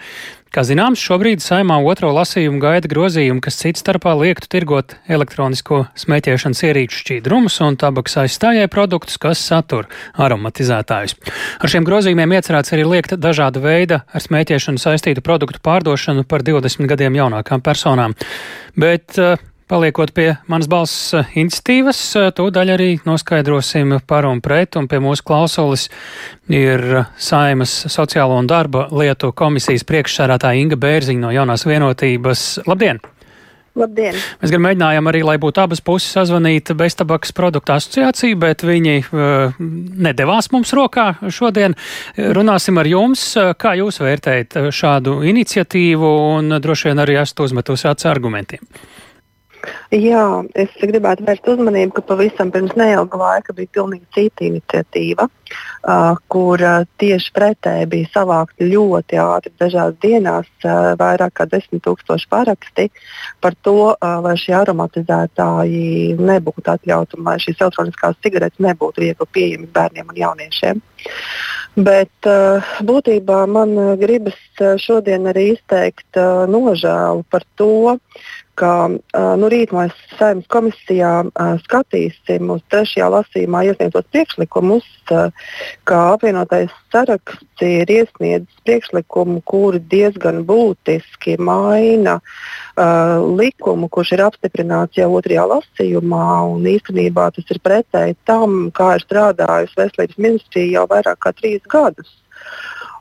Kā 0.50 0.62
zināms, 0.67 1.00
šobrīd 1.02 1.43
saimā 1.43 1.76
otro 1.87 2.11
lasījumu 2.14 2.59
gaida 2.62 2.90
grozījumi, 2.90 3.43
kas 3.43 3.59
cits 3.59 3.83
starpā 3.83 4.12
liektu 4.19 4.50
tirgot 4.50 4.97
elektronisko 5.11 5.85
smēķēšanas 5.99 6.62
ierīču 6.67 7.00
šķīdrumus 7.00 7.61
un 7.67 7.79
tabaks 7.81 8.19
aizstājai 8.25 8.67
produktus, 8.71 9.19
kas 9.23 9.43
satur 9.43 9.87
aromatizētājus. 10.19 11.17
Ar 11.62 11.73
šiem 11.73 11.87
grozījumiem 11.87 12.35
iecerēts 12.38 12.75
arī 12.75 12.88
liekt 12.90 13.14
dažāda 13.19 13.62
veida 13.62 14.02
ar 14.11 14.26
smēķēšanu 14.26 14.83
saistītu 14.83 15.23
produktu 15.26 15.62
pārdošanu 15.62 16.26
par 16.31 16.47
20 16.47 16.90
gadiem 16.90 17.19
jaunākām 17.23 17.62
personām. 17.62 18.19
Bet 18.79 19.19
uh, 19.23 19.38
Paliekot 19.71 20.11
pie 20.11 20.33
manas 20.50 20.67
balss 20.67 21.12
eh, 21.15 21.29
iniciatīvas, 21.39 21.99
eh, 22.19 22.25
to 22.35 22.49
daļu 22.50 22.73
arī 22.75 22.89
noskaidrosim 23.06 24.00
par 24.02 24.26
un 24.26 24.41
pret, 24.43 24.75
un 24.75 24.89
pie 24.91 24.99
mūsu 24.99 25.23
klausulis 25.23 25.85
ir 26.50 26.83
Saimas 27.15 27.76
sociālo 27.95 28.35
un 28.41 28.49
darba 28.50 28.89
lietu 28.91 29.30
komisijas 29.30 29.87
priekšsārātāja 29.87 30.59
Inga 30.59 30.75
Bērziņa 30.80 31.23
no 31.23 31.30
jaunās 31.30 31.63
vienotības. 31.71 32.43
Labdien! 32.67 32.99
Labdien! 33.78 34.19
Mēs 34.41 34.50
gan 34.50 34.65
mēģinājām 34.65 35.11
arī, 35.13 35.21
lai 35.28 35.37
būtu 35.39 35.63
abas 35.63 35.78
puses 35.87 36.11
sazvanīt 36.19 36.73
beztabakas 36.75 37.30
produktu 37.30 37.76
asociāciju, 37.76 38.41
bet 38.43 38.65
viņi 38.67 38.97
uh, 39.04 39.61
nedavās 40.02 40.50
mums 40.50 40.75
rokā 40.75 41.13
šodien. 41.30 41.78
Runāsim 42.19 42.83
ar 42.83 42.91
jums, 42.91 43.23
kā 43.39 43.76
jūs 43.78 44.02
vērtējat 44.02 44.59
šādu 44.75 45.21
iniciatīvu 45.30 46.11
un 46.33 46.59
droši 46.59 46.91
vien 46.91 47.04
arī 47.06 47.21
esat 47.23 47.45
uzmetusi 47.47 47.87
acis 47.93 48.11
argumentiem. 48.11 48.67
Jā, 49.90 50.23
es 50.54 50.70
gribētu 50.78 51.25
vērst 51.26 51.49
uzmanību, 51.50 51.92
ka 51.96 52.04
pavisam 52.06 52.52
pirms 52.54 52.76
neilga 52.78 53.18
laika 53.20 53.54
bija 53.56 53.73
pilnīgi 53.75 54.06
cita 54.14 54.46
iniciatīva, 54.46 55.26
uh, 55.26 56.20
kur 56.32 56.62
uh, 56.64 56.86
tieši 57.02 57.32
pretēji 57.36 57.88
bija 57.90 58.10
savākti 58.14 58.70
ļoti 58.70 59.18
ātri 59.20 59.52
dažās 59.60 59.96
dienās 60.02 60.49
uh, 60.64 60.94
vairāk 61.00 61.34
kā 61.40 61.49
desmit 61.50 61.82
tūkstoši 61.84 62.30
paraksti 62.30 62.88
par 63.42 63.58
to, 63.66 63.92
uh, 63.92 64.16
lai 64.25 64.36
šie 64.40 64.54
aromatizētāji 64.62 66.16
nebūtu 66.20 66.70
atļauti 66.76 67.18
un 67.18 67.32
lai 67.32 67.38
šīs 67.42 67.60
elektroniskās 67.60 68.20
cigaretes 68.25 68.62
nebūtu 68.62 69.04
viegli 69.04 69.32
pieejamas 69.34 69.75
bērniem 69.75 70.14
un 70.14 70.23
jauniešiem. 70.25 70.84
Bet 71.80 72.30
uh, 72.30 72.73
būtībā 72.86 73.42
man 73.50 73.76
gribas 74.00 74.38
šodien 74.82 75.28
arī 75.30 75.52
izteikt 75.56 76.18
uh, 76.18 76.46
nožēlu 76.50 77.26
par 77.30 77.46
to, 77.58 77.96
ka 78.60 78.73
nu, 79.40 79.49
rīt 79.52 79.73
mēs 79.75 79.94
saimnes 80.18 80.49
komisijā 80.52 81.12
skatīsim 81.64 82.52
uz 82.52 82.62
trešajā 82.73 83.08
lasījumā 83.14 83.64
iesniegtos 83.70 84.08
priekšlikumus, 84.12 84.86
kā 85.08 86.00
apvienotais 86.12 86.73
saraksts 86.92 87.64
ir 87.64 87.90
iesniedzis 87.90 88.62
priekšlikumu, 88.68 89.40
kuri 89.49 89.80
diezgan 89.90 90.42
būtiski 90.49 91.38
maina 91.40 92.18
uh, 92.20 93.16
likumu, 93.40 93.88
kurš 93.92 94.14
ir 94.16 94.25
apstiprināts 94.26 94.99
jau 95.00 95.10
otrajā 95.18 95.46
lasījumā. 95.54 96.26
Īstenībā 96.75 97.30
tas 97.36 97.52
ir 97.52 97.60
pretēji 97.64 98.18
tam, 98.28 98.70
kā 98.76 98.94
ir 98.96 99.06
strādājusi 99.06 99.78
Veselības 99.80 100.18
ministrija 100.18 100.80
jau 100.80 100.86
vairāk 100.90 101.20
kā 101.25 101.34
trīs 101.36 101.64
gadus. 101.70 102.12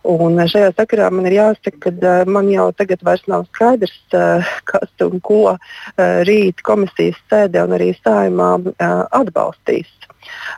Un 0.08 0.40
šajā 0.40 0.72
sakarā 0.78 1.10
man 1.12 1.28
ir 1.28 1.36
jāsaka, 1.36 1.80
ka 1.84 1.92
uh, 1.92 2.30
man 2.30 2.48
jau 2.52 2.70
tagad 2.72 3.04
nav 3.28 3.46
skaidrs, 3.50 3.98
uh, 4.16 4.46
kas 4.70 5.04
un 5.04 5.20
ko 5.20 5.58
rīt 5.98 6.64
komisijas 6.64 7.20
sēdē 7.32 7.66
un 7.68 7.76
arī 7.76 7.92
uh, 8.80 9.06
atbalstīs. 9.12 9.90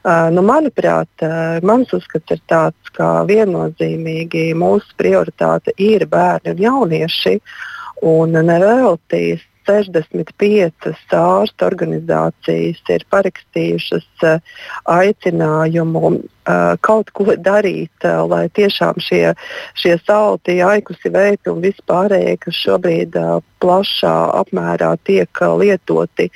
Nu, 0.03 0.41
manuprāt, 0.43 1.23
mans 1.63 1.93
uzskats 1.93 2.33
ir 2.33 2.39
tāds, 2.49 2.89
ka 2.97 3.21
viennozīmīgi 3.29 4.49
mūsu 4.57 4.97
prioritāte 4.99 5.71
ir 5.77 6.07
bērni 6.11 6.51
un 6.55 6.63
jaunieši. 6.65 7.35
Un 8.01 8.33
neveltīs 8.33 9.45
65 9.71 10.91
ārstu 11.15 11.65
organizācijas 11.67 12.81
ir 12.91 13.05
parakstījušas 13.13 14.25
uh, 14.27 14.59
aicinājumu 14.91 16.03
uh, 16.11 16.19
kaut 16.83 17.13
ko 17.15 17.35
darīt, 17.37 17.93
uh, 18.03 18.21
lai 18.27 18.43
tiešām 18.57 18.99
šie, 19.01 19.23
šie 19.79 19.95
salti, 20.03 20.59
aikusi 20.65 21.13
veidi 21.13 21.53
un 21.53 21.63
vispārējie, 21.63 22.37
kas 22.45 22.61
šobrīd 22.65 23.17
plašā 23.63 24.15
apmērā 24.41 24.95
tiek 25.07 25.43
lietoti 25.61 26.31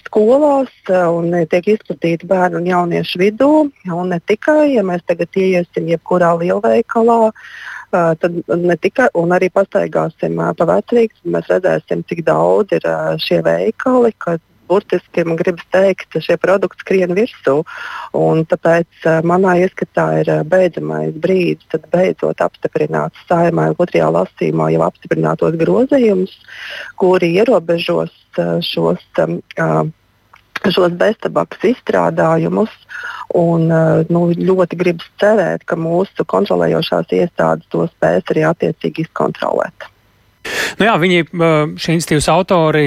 skolās 0.00 0.70
un 0.88 1.34
tiek 1.50 1.66
izplatīti 1.74 2.26
bērnu 2.26 2.62
un 2.62 2.66
jauniešu 2.66 3.18
vidū. 3.20 3.50
Un 3.92 4.14
ne 4.14 4.18
tikai, 4.26 4.72
ja 4.72 4.82
mēs 4.86 5.04
tagad 5.06 5.36
ieiesim 5.36 5.90
jebkurā 5.92 6.32
lielveikalā, 6.40 7.18
uh, 7.28 7.76
tad 7.92 8.36
ne 8.48 8.76
tikai, 8.76 9.08
un 9.18 9.32
arī 9.36 9.50
pastaigāsim 9.54 10.38
pa 10.58 10.68
vecrīgas, 10.72 11.24
mēs 11.24 11.48
redzēsim, 11.52 12.04
cik 12.08 12.24
daudz 12.26 12.76
ir 12.76 12.86
šie 13.24 13.40
veikali, 13.46 14.12
kad 14.18 14.42
burtiski 14.68 15.24
man 15.24 15.38
gribas 15.40 15.64
teikt, 15.72 16.10
ka 16.12 16.20
šie 16.20 16.36
produkti 16.40 16.84
skrien 16.84 17.14
virsū. 17.16 17.56
Tāpēc 18.52 19.08
manā 19.28 19.56
ieskatā 19.64 20.06
ir 20.22 20.32
beidzamais 20.48 21.14
brīdis, 21.16 21.68
kad 21.72 21.86
beidzot 21.92 22.42
apstiprināt 22.44 23.16
saimē 23.28 23.70
otrajā 23.76 24.10
lasīmā 24.18 24.70
jau 24.74 24.84
apstiprinātos 24.88 25.56
grozījumus, 25.60 26.34
kuri 27.00 27.32
ierobežos 27.40 28.12
šos. 28.68 29.06
Uh, 29.18 29.88
šos 30.66 30.96
beztabakas 30.98 31.70
izstrādājumus. 31.74 32.72
Un, 33.38 33.68
nu, 34.08 34.22
ļoti 34.32 34.78
gribas 34.80 35.08
cerēt, 35.20 35.66
ka 35.68 35.76
mūsu 35.76 36.24
kontrolējošās 36.24 37.12
iestādes 37.18 37.68
to 37.72 37.84
spēs 37.90 38.32
arī 38.32 38.46
attiecīgi 38.48 39.04
izkontrolēt. 39.04 39.90
Nu 40.78 40.86
jā, 40.86 40.94
viņi, 41.00 41.24
šī 41.80 41.96
institīvas 41.98 42.28
autori, 42.32 42.86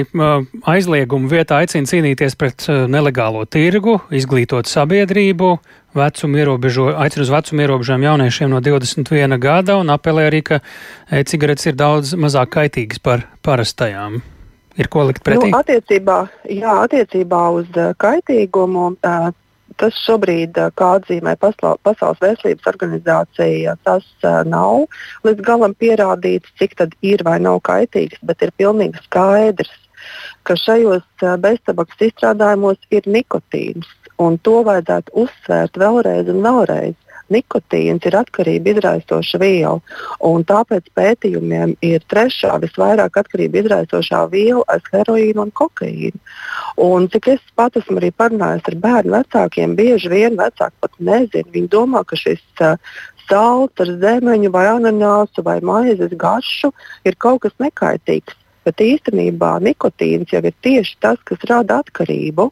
aizliegumu 0.72 1.30
vietā 1.30 1.60
aicina 1.62 1.88
cīnīties 1.88 2.34
pret 2.40 2.66
nelegālo 2.90 3.44
tirgu, 3.46 4.00
izglītot 4.10 4.70
sabiedrību, 4.70 5.52
aicina 5.94 7.22
uz 7.22 7.32
vecumu 7.36 7.64
ierobežojumu 7.66 8.08
jauniešiem 8.08 8.50
no 8.50 8.62
21 8.64 9.38
gada 9.42 9.78
un 9.78 9.92
apelē 9.94 10.28
arī, 10.30 10.42
ka 10.42 10.62
e-cigaretes 11.12 11.70
ir 11.70 11.78
daudz 11.78 12.16
mazāk 12.18 12.54
kaitīgas 12.56 13.02
par 13.04 13.26
parastajām. 13.44 14.22
Ir 14.80 14.88
ko 14.92 15.04
likt 15.08 15.24
pretī? 15.26 15.50
Nu, 15.50 15.58
attiecībā, 15.60 16.18
jā, 16.48 16.74
attiecībā 16.86 17.42
uz 17.58 17.68
kaitīgumu 18.00 18.92
tas 19.80 19.96
šobrīd, 20.04 20.58
kā 20.76 20.88
atzīmē 20.98 21.34
Pasaules 21.40 22.20
veselības 22.20 22.68
organizācija, 22.72 23.76
tas 23.88 24.04
nav 24.48 24.84
līdz 25.26 25.44
galam 25.46 25.74
pierādīts, 25.80 26.52
cik 26.60 26.76
tad 26.80 26.96
ir 27.00 27.24
vai 27.26 27.38
nav 27.40 27.62
kaitīgs, 27.68 28.20
bet 28.22 28.44
ir 28.44 28.52
pilnīgi 28.60 29.00
skaidrs, 29.06 29.72
ka 30.46 30.56
šajos 30.58 31.04
beztabakas 31.40 32.08
izstrādājumos 32.08 32.80
ir 32.90 33.06
nikotīns. 33.06 33.88
Un 34.22 34.36
to 34.44 34.60
vajadzētu 34.66 35.14
uzsvērt 35.24 35.78
vēlreiz 35.80 36.28
un 36.30 36.42
vēlreiz 36.44 36.96
nikotīns 37.32 38.06
ir 38.08 38.16
atkarība 38.18 38.74
izraisoša 38.74 39.40
viela. 39.42 39.78
Tāpēc 40.52 40.90
pētījumiem 40.96 41.76
ir 41.84 42.04
trešā 42.12 42.58
visvairāk 42.62 43.16
atkarība 43.22 43.62
izraisošā 43.62 44.24
viela 44.32 44.64
aiz 44.72 44.84
heroīna 44.92 45.46
un 45.46 45.54
kokaīna. 45.62 46.18
Un, 46.82 47.08
cik 47.12 47.32
es 47.34 47.42
pat 47.56 47.76
esmu 47.80 48.00
arī 48.00 48.12
parunājis 48.16 48.68
ar 48.70 48.76
bērnu 48.84 49.16
vecākiem, 49.16 49.76
bieži 49.78 50.12
vien 50.12 50.38
vecāki 50.38 50.76
pat 50.80 50.94
nezina. 50.98 51.48
Viņi 51.54 51.72
domā, 51.72 52.04
ka 52.08 52.18
šis 52.18 52.42
uh, 52.60 52.76
salds 53.28 53.82
ar 53.82 53.90
zemeņu 54.04 54.52
vai 54.52 54.66
ananāsu 54.70 55.44
vai 55.46 55.58
maizes 55.64 56.14
garšu 56.18 56.72
ir 57.08 57.18
kaut 57.18 57.42
kas 57.46 57.56
nekaitīgs. 57.62 58.38
Bet 58.62 58.78
īstenībā 58.78 59.56
nikotīns 59.62 60.30
jau 60.30 60.42
ir 60.46 60.54
tieši 60.62 60.98
tas, 61.02 61.18
kas 61.26 61.42
rada 61.50 61.80
atkarību. 61.82 62.50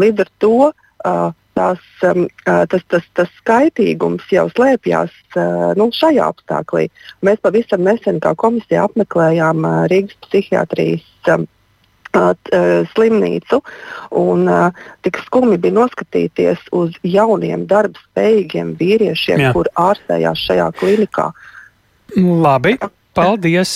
Līdz 0.00 0.24
ar 0.24 0.30
to 0.40 0.56
uh, 0.70 1.32
tās, 1.58 1.80
um, 2.08 2.26
tas, 2.44 2.84
tas, 2.92 3.08
tas 3.16 3.32
skaitīgums 3.40 4.28
jau 4.32 4.46
slēpjas 4.52 5.14
nu, 5.78 5.88
šajā 5.96 6.28
apstāklī. 6.32 6.88
Mēs 7.26 7.42
pavisam 7.44 7.84
nesen 7.86 8.20
kā 8.22 8.34
komisija 8.38 8.86
apmeklējām 8.88 9.66
Rīgas 9.92 10.18
psihiatrijas. 10.28 11.08
Um, 11.32 11.48
slimnīcu. 12.92 13.62
Un, 14.20 14.42
uh, 14.44 14.82
tik 15.00 15.16
skumji 15.24 15.56
bija 15.56 15.78
noskatīties 15.78 16.66
uz 16.76 16.92
jauniem, 17.08 17.64
darba 17.64 17.96
spējīgiem 18.10 18.74
vīriešiem, 18.76 19.40
Jā. 19.40 19.52
kur 19.56 19.70
ārstējās 19.80 20.42
šajā 20.44 20.66
klinikā. 20.76 21.30
Labi. 22.20 22.76
Paldies! 23.12 23.70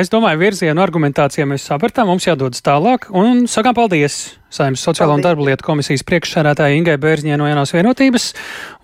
Es 0.00 0.10
domāju, 0.10 0.40
virzienu 0.40 0.82
argumentācijā 0.82 1.46
mēs 1.46 1.68
sapratām, 1.68 2.08
mums 2.10 2.26
jādodas 2.26 2.64
tālāk. 2.66 3.06
Un 3.14 3.44
sakām 3.50 3.76
paldies 3.76 4.16
Saimnes 4.50 4.82
sociālo 4.82 5.12
paldies. 5.12 5.22
un 5.22 5.26
darba 5.28 5.46
lietu 5.46 5.66
komisijas 5.68 6.02
priekšsēdētāja 6.08 6.74
Ingai 6.74 6.96
Bērziņai 6.98 7.38
no 7.38 7.46
jaunās 7.46 7.70
vienotības. 7.76 8.26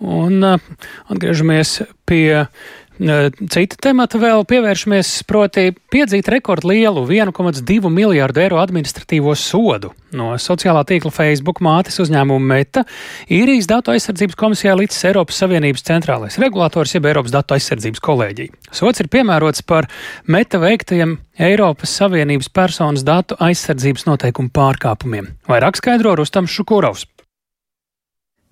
Un 0.06 0.46
uh, 0.46 0.68
atgriežamies 1.10 1.80
pie 2.06 2.46
Cita 2.96 3.76
temata 3.82 4.16
vēl 4.20 4.46
pievēršamies, 4.48 5.10
proti, 5.28 5.68
piedzīt 5.92 6.30
rekordlielu 6.32 7.02
1,2 7.04 7.90
miljārdu 7.92 8.40
eiro 8.40 8.60
administratīvo 8.62 9.34
sodu 9.36 9.92
no 10.16 10.30
sociālā 10.40 10.80
tīkla 10.88 11.12
Facebook 11.12 11.60
mātes 11.64 12.00
uzņēmuma 12.00 12.48
Meta 12.48 12.86
īrijas 13.32 13.68
datu 13.68 13.92
aizsardzības 13.92 14.38
komisijā 14.40 14.76
līdz 14.78 15.00
Eiropas 15.10 15.40
Savienības 15.42 15.84
centrālais 15.84 16.38
regulators, 16.40 16.94
jeb 16.96 17.08
Eiropas 17.10 17.34
datu 17.34 17.56
aizsardzības 17.58 18.00
kolēģija. 18.06 18.54
Sots 18.72 19.04
ir 19.04 19.10
piemērots 19.12 19.66
par 19.68 19.90
Meta 20.24 20.60
veiktajiem 20.62 21.18
Eiropas 21.50 21.92
Savienības 22.00 22.48
personas 22.48 23.04
datu 23.04 23.36
aizsardzības 23.44 24.08
noteikumu 24.08 24.52
pārkāpumiem. 24.56 25.34
Vairāk 25.50 25.82
skaidro 25.82 26.16
Rustams 26.16 26.54
Šukurovs. 26.56 27.04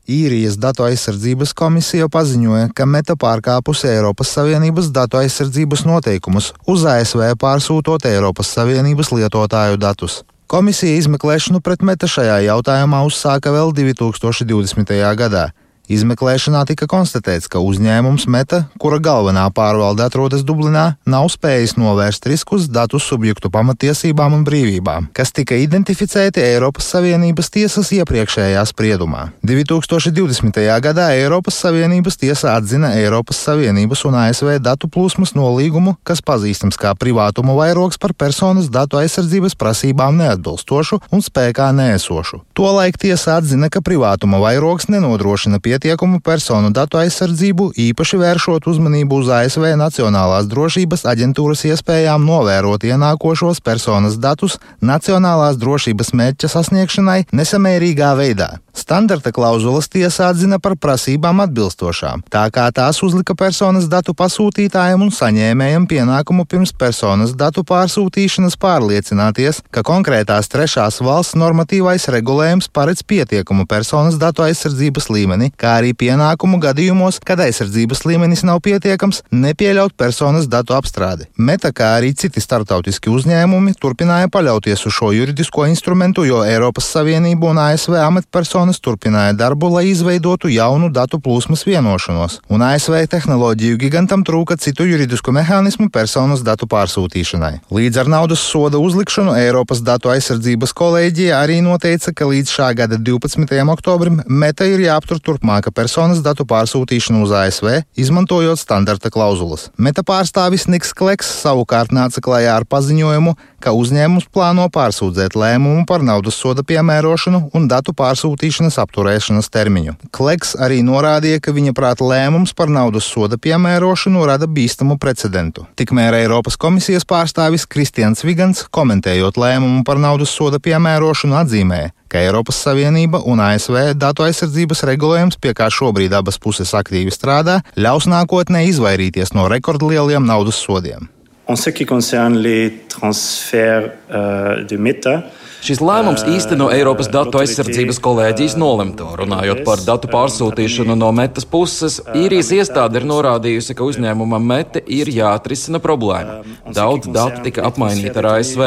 Īrijas 0.04 0.58
datu 0.60 0.84
aizsardzības 0.84 1.54
komisija 1.56 2.10
paziņoja, 2.12 2.68
ka 2.76 2.84
Meta 2.84 3.14
pārkāpusi 3.16 3.88
Eiropas 3.88 4.34
Savienības 4.36 4.90
datu 4.92 5.16
aizsardzības 5.16 5.86
noteikumus, 5.88 6.50
uz 6.68 6.84
ASV 6.84 7.30
pārsūtot 7.40 8.04
Eiropas 8.10 8.50
Savienības 8.52 9.14
lietotāju 9.16 9.80
datus. 9.80 10.20
Komisija 10.46 11.00
izmeklēšanu 11.00 11.62
pret 11.64 11.80
Meta 11.80 12.04
šajā 12.04 12.42
jautājumā 12.50 13.00
uzsāka 13.08 13.48
vēl 13.54 13.72
2020. 13.72 14.92
gadā. 15.16 15.46
Izmeklēšanā 15.84 16.62
tika 16.64 16.86
konstatēts, 16.88 17.44
ka 17.52 17.60
uzņēmums 17.60 18.24
Meta, 18.32 18.62
kura 18.80 18.96
galvenā 19.04 19.42
pārvalde 19.52 20.00
atrodas 20.00 20.40
Dublinā, 20.48 20.94
nav 21.04 21.26
spējis 21.28 21.74
novērst 21.76 22.24
riskus 22.30 22.70
datu 22.72 22.96
subjektu 22.96 23.50
pamatiesībām 23.52 24.32
un 24.38 24.46
brīvībām, 24.48 25.10
kas 25.12 25.34
tika 25.36 25.58
identificēti 25.60 26.40
Eiropas 26.40 26.88
Savienības 26.94 27.52
tiesas 27.52 27.92
iepriekšējā 27.98 28.62
spriedumā. 28.70 29.26
2020. 29.44 30.62
gadā 30.86 31.10
Eiropas 31.18 31.60
Savienības 31.66 32.16
tiesa 32.22 32.54
atzina 32.56 32.94
Eiropas 32.96 33.42
Savienības 33.44 34.06
un 34.08 34.16
ASV 34.22 34.54
datu 34.64 34.88
plūsmas 34.88 35.34
nolīgumu, 35.36 35.98
kas 36.00 36.24
pazīstams 36.24 36.80
kā 36.80 36.94
privātuma 36.96 37.58
vairogs 37.60 38.00
par 38.00 38.16
personas 38.16 38.72
datu 38.72 39.02
aizsardzības 39.02 39.58
prasībām 39.60 40.16
neatbilstošu 40.22 41.02
un 41.12 41.20
spēkā 41.28 41.68
nēsošu. 41.76 42.40
Tolaik 42.56 42.96
tiesa 43.04 43.36
atzina, 43.36 43.68
ka 43.68 43.84
privātuma 43.84 44.40
vairogs 44.40 44.88
nenodrošina 44.88 45.60
pie 45.60 45.73
pietiekumu 45.74 46.20
personu 46.22 46.70
datu 46.70 47.00
aizsardzību, 47.00 47.72
īpaši 47.88 48.18
vēršot 48.20 48.68
uzmanību 48.70 49.18
uz 49.22 49.30
ASV 49.34 49.72
Nacionālās 49.80 50.46
drošības 50.46 51.02
aģentūras 51.10 51.64
iespējām 51.72 52.22
novērot 52.28 52.86
ienākošos 52.86 53.58
personas 53.64 54.14
datus 54.22 54.60
nacionālās 54.78 55.58
drošības 55.58 56.12
mērķa 56.14 56.50
sasniegšanai 56.52 57.24
nesamērīgā 57.34 58.12
veidā. 58.20 58.50
Standarta 58.74 59.30
klauzulas 59.34 59.86
tiesa 59.90 60.28
atzina 60.30 60.58
par 60.58 60.74
prasībām 60.78 61.42
atbilstošām, 61.44 62.24
tā 62.30 62.42
kā 62.54 62.66
tās 62.74 62.98
uzlika 63.06 63.36
personas 63.38 63.86
datu 63.90 64.14
pasūtītājiem 64.18 65.02
un 65.06 65.12
saņēmējiem 65.14 65.86
pienākumu 65.90 66.46
pirms 66.50 66.74
personas 66.74 67.36
datu 67.38 67.62
pārsūtīšanas 67.66 68.58
pārliecināties, 68.58 69.62
ka 69.74 69.84
konkrētās 69.86 70.50
trešās 70.50 70.98
valsts 71.06 71.38
normatīvais 71.38 72.08
regulējums 72.14 72.70
paredz 72.74 73.02
pietiekumu 73.06 73.66
personas 73.70 74.18
datu 74.18 74.42
aizsardzības 74.46 75.10
līmeni, 75.14 75.52
kā 75.64 75.78
arī 75.80 75.94
pienākumu 75.96 76.58
gadījumos, 76.60 77.20
kad 77.24 77.40
aizsardzības 77.40 78.04
līmenis 78.04 78.44
nav 78.44 78.60
pietiekams, 78.64 79.22
nepieļaut 79.32 79.96
personas 79.96 80.48
datu 80.50 80.76
apstrādi. 80.76 81.28
Meta, 81.40 81.70
kā 81.72 81.94
arī 81.96 82.12
citi 82.18 82.42
startautiski 82.44 83.12
uzņēmumi, 83.12 83.72
turpināja 83.80 84.28
paļauties 84.32 84.84
uz 84.84 84.96
šo 84.98 85.12
juridisko 85.16 85.64
instrumentu, 85.70 86.26
jo 86.28 86.42
Eiropas 86.44 86.90
Savienība 86.92 87.48
un 87.52 87.60
ASV 87.62 87.96
amatpersonas 88.02 88.82
turpināja 88.84 89.32
darbu, 89.38 89.70
lai 89.78 89.86
izveidotu 89.92 90.52
jaunu 90.52 90.90
datu 90.92 91.20
plūsmas 91.24 91.64
vienošanos, 91.68 92.40
un 92.52 92.66
ASV 92.66 92.98
tehnoloģiju 93.14 93.80
gigantam 93.80 94.24
trūka 94.26 94.58
citu 94.60 94.86
juridisku 94.90 95.32
mehānismu 95.32 95.88
personas 95.94 96.44
datu 96.44 96.68
pārsūtīšanai. 96.68 97.54
Līdz 97.72 98.02
ar 98.04 98.12
naudas 98.18 98.44
soda 98.44 98.80
uzlikšanu 98.82 99.36
Eiropas 99.38 99.80
datu 99.86 100.12
aizsardzības 100.12 100.76
kolēģija 100.76 101.40
arī 101.40 101.60
noteica, 101.64 102.12
ka 102.12 102.28
līdz 102.28 102.52
šā 102.58 102.70
gada 102.82 103.00
12. 103.00 103.56
oktobrim 103.78 104.20
Meta 104.28 104.68
ir 104.68 104.84
jāaptur 104.84 105.22
turpmāk 105.24 105.53
turpmāka 105.54 105.70
personas 105.70 106.22
datu 106.22 106.44
pārsūtīšana 106.44 107.22
uz 107.22 107.30
ASV, 107.30 107.84
izmantojot 107.96 108.58
standarta 108.58 109.10
klauzulas. 109.10 109.70
Meta 109.78 110.02
pārstāvis 110.02 110.66
Niks 110.66 110.92
Kleks 110.92 111.26
savukārt 111.42 111.92
nāca 111.92 112.20
klajā 112.20 112.56
ar 112.56 112.64
paziņojumu, 112.66 113.36
ka 113.60 113.72
uzņēmums 113.72 114.26
plāno 114.34 114.66
pārsūdzēt 114.68 115.36
lēmumu 115.36 115.86
par 115.86 116.02
naudas 116.02 116.34
soda 116.34 116.62
piemērošanu 116.66 117.50
un 117.54 117.68
datu 117.68 117.94
pārsūtīšanas 117.94 118.78
apturēšanas 118.82 119.50
termiņu. 119.50 119.94
Kleks 120.10 120.56
arī 120.58 120.82
norādīja, 120.82 121.40
ka 121.40 121.54
viņa 121.54 121.72
prāta 121.72 122.04
lēmums 122.04 122.54
par 122.54 122.68
naudas 122.68 123.06
soda 123.06 123.38
piemērošanu 123.38 124.26
rada 124.26 124.46
bīstamu 124.50 124.98
precedentu. 124.98 125.68
Tikmēr 125.78 126.18
Eiropas 126.24 126.58
komisijas 126.58 127.06
pārstāvis 127.06 127.66
Kristians 127.66 128.24
Vigants, 128.26 128.66
komentējot 128.74 129.38
lēmumu 129.38 129.84
par 129.86 130.02
naudas 130.02 130.34
soda 130.34 130.60
piemērošanu, 130.60 131.38
atzīmēja, 131.44 131.94
ka 132.14 132.22
Eiropas 132.22 132.60
Savienība 132.62 133.18
un 133.26 133.42
ASV 133.42 133.96
datu 133.98 134.22
aizsardzības 134.22 134.84
regulējums, 134.86 135.38
pie 135.42 135.50
kā 135.58 135.66
šobrīd 135.72 136.14
abas 136.14 136.38
puses 136.38 136.70
aktīvi 136.78 137.10
strādā, 137.10 137.58
ļaus 137.74 138.06
nākotnē 138.06 138.62
izvairīties 138.70 139.34
no 139.34 139.48
rekordlieliem 139.50 140.22
naudas 140.22 140.60
sodiem. 140.62 141.10
En 141.46 141.56
ce 141.56 141.70
qui 141.74 141.84
concerne 141.84 142.38
les 142.38 142.72
transferts 142.88 143.92
euh, 144.10 144.64
de 144.64 144.76
méta, 144.78 145.24
Šis 145.64 145.78
lēmums 145.80 146.26
īsteno 146.28 146.66
Eiropas 146.68 147.06
datu 147.08 147.38
aizsardzības 147.40 147.96
kolēģijas 148.04 148.52
nolemto. 148.60 149.06
Runājot 149.16 149.62
par 149.64 149.80
datu 149.80 150.10
pārsūtīšanu 150.12 150.92
no 151.00 151.08
metas 151.16 151.46
puses, 151.48 152.02
īrijas 152.12 152.50
iestāde 152.52 153.00
ir 153.00 153.06
norādījusi, 153.08 153.72
ka 153.78 153.86
uzņēmumam 153.88 154.44
mete 154.44 154.82
ir 154.84 155.08
jāatrisina 155.08 155.80
problēma. 155.80 156.42
Daudz 156.68 157.08
datu 157.08 157.40
tika 157.46 157.64
apmainīta 157.70 158.20
ar 158.20 158.28
ASV. 158.34 158.60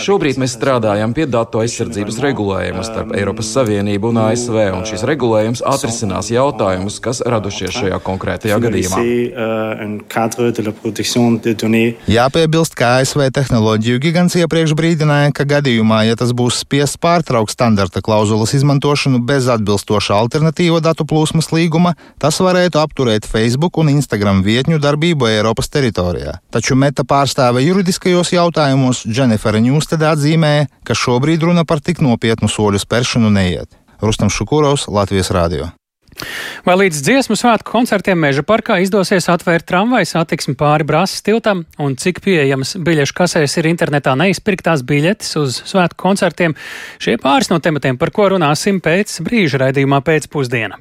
Šobrīd 0.00 0.40
mēs 0.40 0.54
strādājam 0.56 1.12
pie 1.12 1.26
datu 1.28 1.60
aizsardzības 1.60 2.16
regulējuma 2.24 2.86
starp 2.86 3.12
Eiropas 3.18 3.52
Savienību 3.52 4.08
un 4.14 4.22
ASV, 4.24 4.56
un 4.78 4.88
šis 4.88 5.04
regulējums 5.12 5.60
atrisinās 5.68 6.32
jautājumus, 6.32 6.96
kas 7.04 7.20
radušies 7.28 7.76
šajā 7.76 8.00
konkrētajā 8.08 8.56
gadījumā. 8.64 9.02
Jāpiebilst, 12.08 12.72
ka 12.78 12.96
ASV 13.02 13.28
tehnoloģiju 13.36 14.00
gigants 14.08 14.40
iepriekš 14.40 14.72
brīdināja, 14.80 15.36
ka 15.36 15.44
gadījumā, 15.56 16.06
ja 16.08 16.16
tas 16.16 16.32
būs 16.38 16.62
spiests 16.62 16.98
pārtraukt 17.02 17.52
standarta 17.54 18.02
klauzulas 18.04 18.54
izmantošanu 18.56 19.20
bez 19.28 19.48
atbilstoša 19.52 20.16
alternatīva 20.16 20.80
datu 20.84 21.06
plūsmas 21.08 21.50
līguma, 21.54 21.94
tas 22.22 22.38
varētu 22.44 22.80
apturēt 22.82 23.26
Facebook 23.28 23.80
un 23.82 23.90
Instagram 23.94 24.44
vietņu 24.46 24.78
darbību 24.84 25.30
Eiropas 25.32 25.72
teritorijā. 25.74 26.38
Taču 26.54 26.78
meta 26.78 27.06
pārstāve 27.08 27.64
juridiskajos 27.66 28.32
jautājumos 28.36 29.04
Dženifera 29.08 29.62
Ņūstede 29.64 30.08
atzīmēja, 30.12 30.70
ka 30.86 30.96
šobrīd 30.96 31.48
runa 31.48 31.66
par 31.68 31.82
tik 31.84 32.02
nopietnu 32.04 32.50
soļu 32.52 32.80
spēršanu 32.84 33.34
neiet. 33.34 33.74
Rustam 34.00 34.30
Šukurovs, 34.30 34.86
Latvijas 34.88 35.32
Rādio. 35.34 35.72
Vai 36.66 36.74
līdz 36.82 37.00
dziesmu 37.04 37.36
svētku 37.38 37.70
koncertiem 37.70 38.18
Meža 38.18 38.42
parkā 38.46 38.78
izdosies 38.82 39.28
atvērt 39.30 39.66
tramvaju 39.68 40.08
satiksmi 40.08 40.56
pāri 40.58 40.86
Brāzas 40.88 41.22
tiltam, 41.24 41.64
un 41.78 41.94
cik 42.00 42.20
pieejamas 42.24 42.74
biļešu 42.84 43.16
kasēs 43.20 43.58
ir 43.60 43.70
internetā 43.70 44.16
neizpirktās 44.18 44.82
biļetes 44.88 45.38
uz 45.40 45.62
svētku 45.70 46.00
koncertiem? 46.02 46.56
Šie 46.98 47.16
pāris 47.22 47.52
no 47.52 47.60
tematiem, 47.62 48.00
par 48.00 48.12
ko 48.14 48.30
runāsim 48.34 48.82
pēc 48.84 49.20
brīža 49.24 49.62
raidījumā 49.64 50.02
pēcpusdienā. 50.04 50.80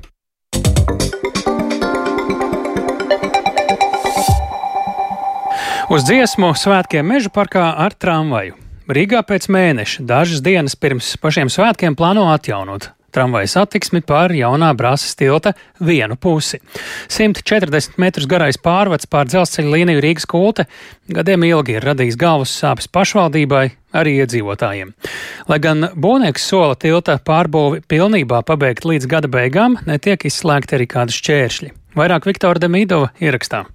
Uz 5.88 6.04
dziesmu 6.04 6.52
svētkiem 6.60 7.06
Meža 7.08 7.32
parkā 7.32 7.70
ar 7.80 7.96
tramvaju. 7.96 8.58
Rīgā 8.92 9.22
pēc 9.28 9.48
mēneša, 9.52 10.04
dažas 10.08 10.44
dienas 10.44 10.76
pirms 10.80 11.14
pašiem 11.24 11.52
svētkiem, 11.52 11.96
plāno 11.96 12.28
atjaunot 12.34 12.97
tramvaja 13.18 13.50
satiksmi 13.56 14.04
pār 14.06 14.36
jaunā 14.38 14.70
brāzes 14.78 15.18
tilta 15.18 15.56
vienu 15.82 16.18
pusi. 16.22 16.60
140 17.10 17.98
metrus 17.98 18.30
garais 18.30 18.60
pārvads 18.62 19.10
pār 19.10 19.30
dzelzceļa 19.32 19.74
līniju 19.74 20.04
Rīgas 20.06 20.30
kulte 20.30 20.68
gadiem 21.10 21.48
ilgi 21.48 21.78
ir 21.78 21.88
radījis 21.88 22.20
galvas 22.20 22.54
sāpes 22.62 22.90
pašvaldībai, 22.94 23.66
arī 23.98 24.18
iedzīvotājiem. 24.22 24.94
Lai 25.50 25.60
gan 25.64 25.90
būvnieks 25.96 26.46
sola 26.52 26.78
tilta 26.78 27.18
pārbūvi 27.18 27.82
pilnībā 27.90 28.44
pabeigt 28.46 28.86
līdz 28.86 29.10
gada 29.10 29.32
beigām, 29.32 29.80
netiek 29.90 30.28
izslēgti 30.30 30.78
arī 30.78 30.90
kādi 30.92 31.18
šķēršļi. 31.18 31.74
Vairāk 31.98 32.30
Viktora 32.30 32.62
Demidova 32.62 33.14
ierakstā. 33.24 33.66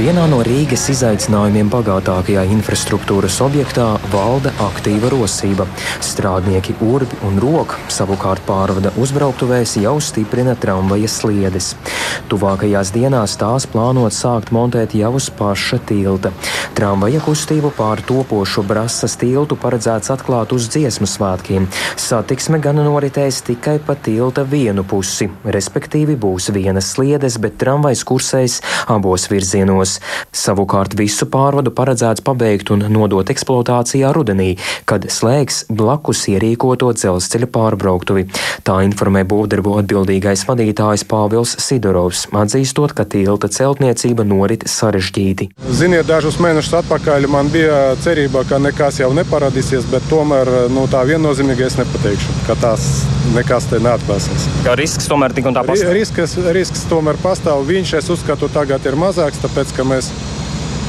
Vienā 0.00 0.22
no 0.32 0.38
Rīgas 0.40 0.86
izaicinājumiem 0.94 1.68
bagātākajā 1.68 2.46
infrastruktūras 2.54 3.34
objektā 3.44 3.84
valda 4.08 4.48
aktīva 4.64 5.10
rosība. 5.12 5.66
Strādnieki 6.00 6.72
urbi 6.80 7.18
un 7.28 7.36
roka 7.42 7.76
savukārt 7.92 8.40
pārvada 8.46 8.94
uzbrauktuvēs 8.96 9.74
jau 9.82 9.98
stiprina 10.00 10.54
tramvaja 10.56 11.10
sliedes. 11.12 11.74
Tuvākajās 12.32 12.94
dienās 12.94 13.34
tās 13.42 13.66
plānot 13.68 14.16
sākt 14.16 14.54
montēt 14.56 14.96
jau 14.96 15.10
uz 15.18 15.28
paša 15.36 15.82
tilta. 15.90 16.32
Tramvaja 16.80 17.20
kustību 17.20 17.74
pār 17.76 18.00
topošo 18.08 18.64
brasas 18.64 19.18
tiltu 19.20 19.58
paredzēts 19.60 20.14
atklāt 20.14 20.56
uz 20.56 20.70
dziesmu 20.72 21.10
svētkiem. 21.12 21.68
Satiksme 22.00 22.62
gan 22.64 22.80
noritēs 22.80 23.42
tikai 23.50 23.76
pa 23.84 23.98
tilta 24.00 24.46
vienu 24.48 24.86
pusi, 24.88 25.28
respektīvi 25.44 26.16
būs 26.24 26.48
vienas 26.56 26.94
sliedes, 26.94 27.36
bet 27.42 27.60
tramvajs 27.60 28.06
kursēs 28.08 28.60
abos 28.96 29.28
virzienos 29.28 29.89
gados. 29.90 30.00
Savukārt 30.30 30.94
visu 30.98 31.26
pārvadu 31.26 31.72
paredzēts 31.74 32.22
pabeigt 32.22 32.70
un 32.70 32.84
nodot 32.92 33.28
eksploatācijā 33.30 34.12
rudenī, 34.14 34.58
kad 34.86 35.08
slēgs 35.10 35.64
blakus 35.68 36.28
ierīkoto 36.30 36.92
dzelzceļa 36.94 37.48
pārbrauktuvi. 37.50 38.26
Tā 38.62 38.80
informē 38.86 39.24
būvdarbu 39.24 39.78
atbildīgais 39.82 40.46
vadītājs 40.46 41.04
Pāvils 41.10 41.56
Sidorovs, 41.58 42.26
atzīstot, 42.32 42.94
ka 42.94 43.04
tilta 43.04 43.50
celtniecība 43.50 44.24
norit 44.24 44.66
sarežģīti. 44.70 45.50
Ziniet, 45.70 46.06
dažus 46.08 46.38
mēnešus 46.40 46.78
atpakaļ 46.82 47.28
man 47.30 47.50
bija 47.52 47.96
cerība, 48.04 48.44
ka 48.48 48.60
nekas 48.62 49.00
jau 49.02 49.10
neparādīsies, 49.16 49.88
bet 49.90 50.06
tomēr 50.10 50.70
nu, 50.72 50.86
tā 50.90 51.02
viennozīmīgi 51.08 51.66
es 51.66 51.78
nepateikšu, 51.80 52.38
ka 52.46 52.58
tās 52.60 52.88
nekas 53.34 53.68
te 53.70 53.80
neatklāsies. 53.82 54.46
Kā 54.64 54.74
risks 54.78 55.08
tomēr 55.10 55.34
tik 55.34 55.48
un 55.50 55.56
tā 55.56 55.64
pastāv? 55.66 55.92
Risks, 55.94 56.38
risks 56.54 56.84
tomēr 56.90 57.18
pastāv. 57.22 57.62
Viņš, 57.68 57.94
es 58.00 58.10
uzskatu, 58.12 58.48
tagad 58.52 58.84
ir 58.88 58.96
mazāks, 58.98 59.40
tāpēc 59.42 59.74
ka 59.80 59.88
mēs 59.88 60.10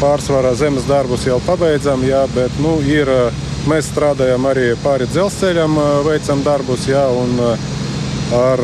pārsvarā 0.01 0.51
zemes 0.60 0.88
darbus 0.89 1.23
jau 1.30 1.39
pabeidzam, 1.45 2.04
jā, 2.04 2.25
bet 2.36 2.58
nu, 2.60 2.80
ir, 2.84 3.08
mēs 3.71 3.91
strādājam 3.93 4.47
arī 4.49 4.73
pāri 4.84 5.08
dzelzceļam, 5.12 5.77
veicam 6.08 6.43
darbus. 6.47 6.89
Jā, 6.91 7.08
un, 7.15 7.39
Ar 8.32 8.62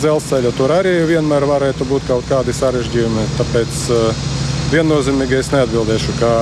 dzelzceļu 0.00 0.50
tur 0.58 0.72
arī 0.74 0.96
vienmēr 1.06 1.44
varētu 1.46 1.86
būt 1.86 2.08
kaut 2.08 2.26
kādi 2.26 2.50
sarežģījumi. 2.50 3.28
Tāpēc 3.38 3.84
viennozīmīgi 4.74 5.38
es 5.38 5.52
neatbildēšu, 5.54 6.18
ka 6.18 6.34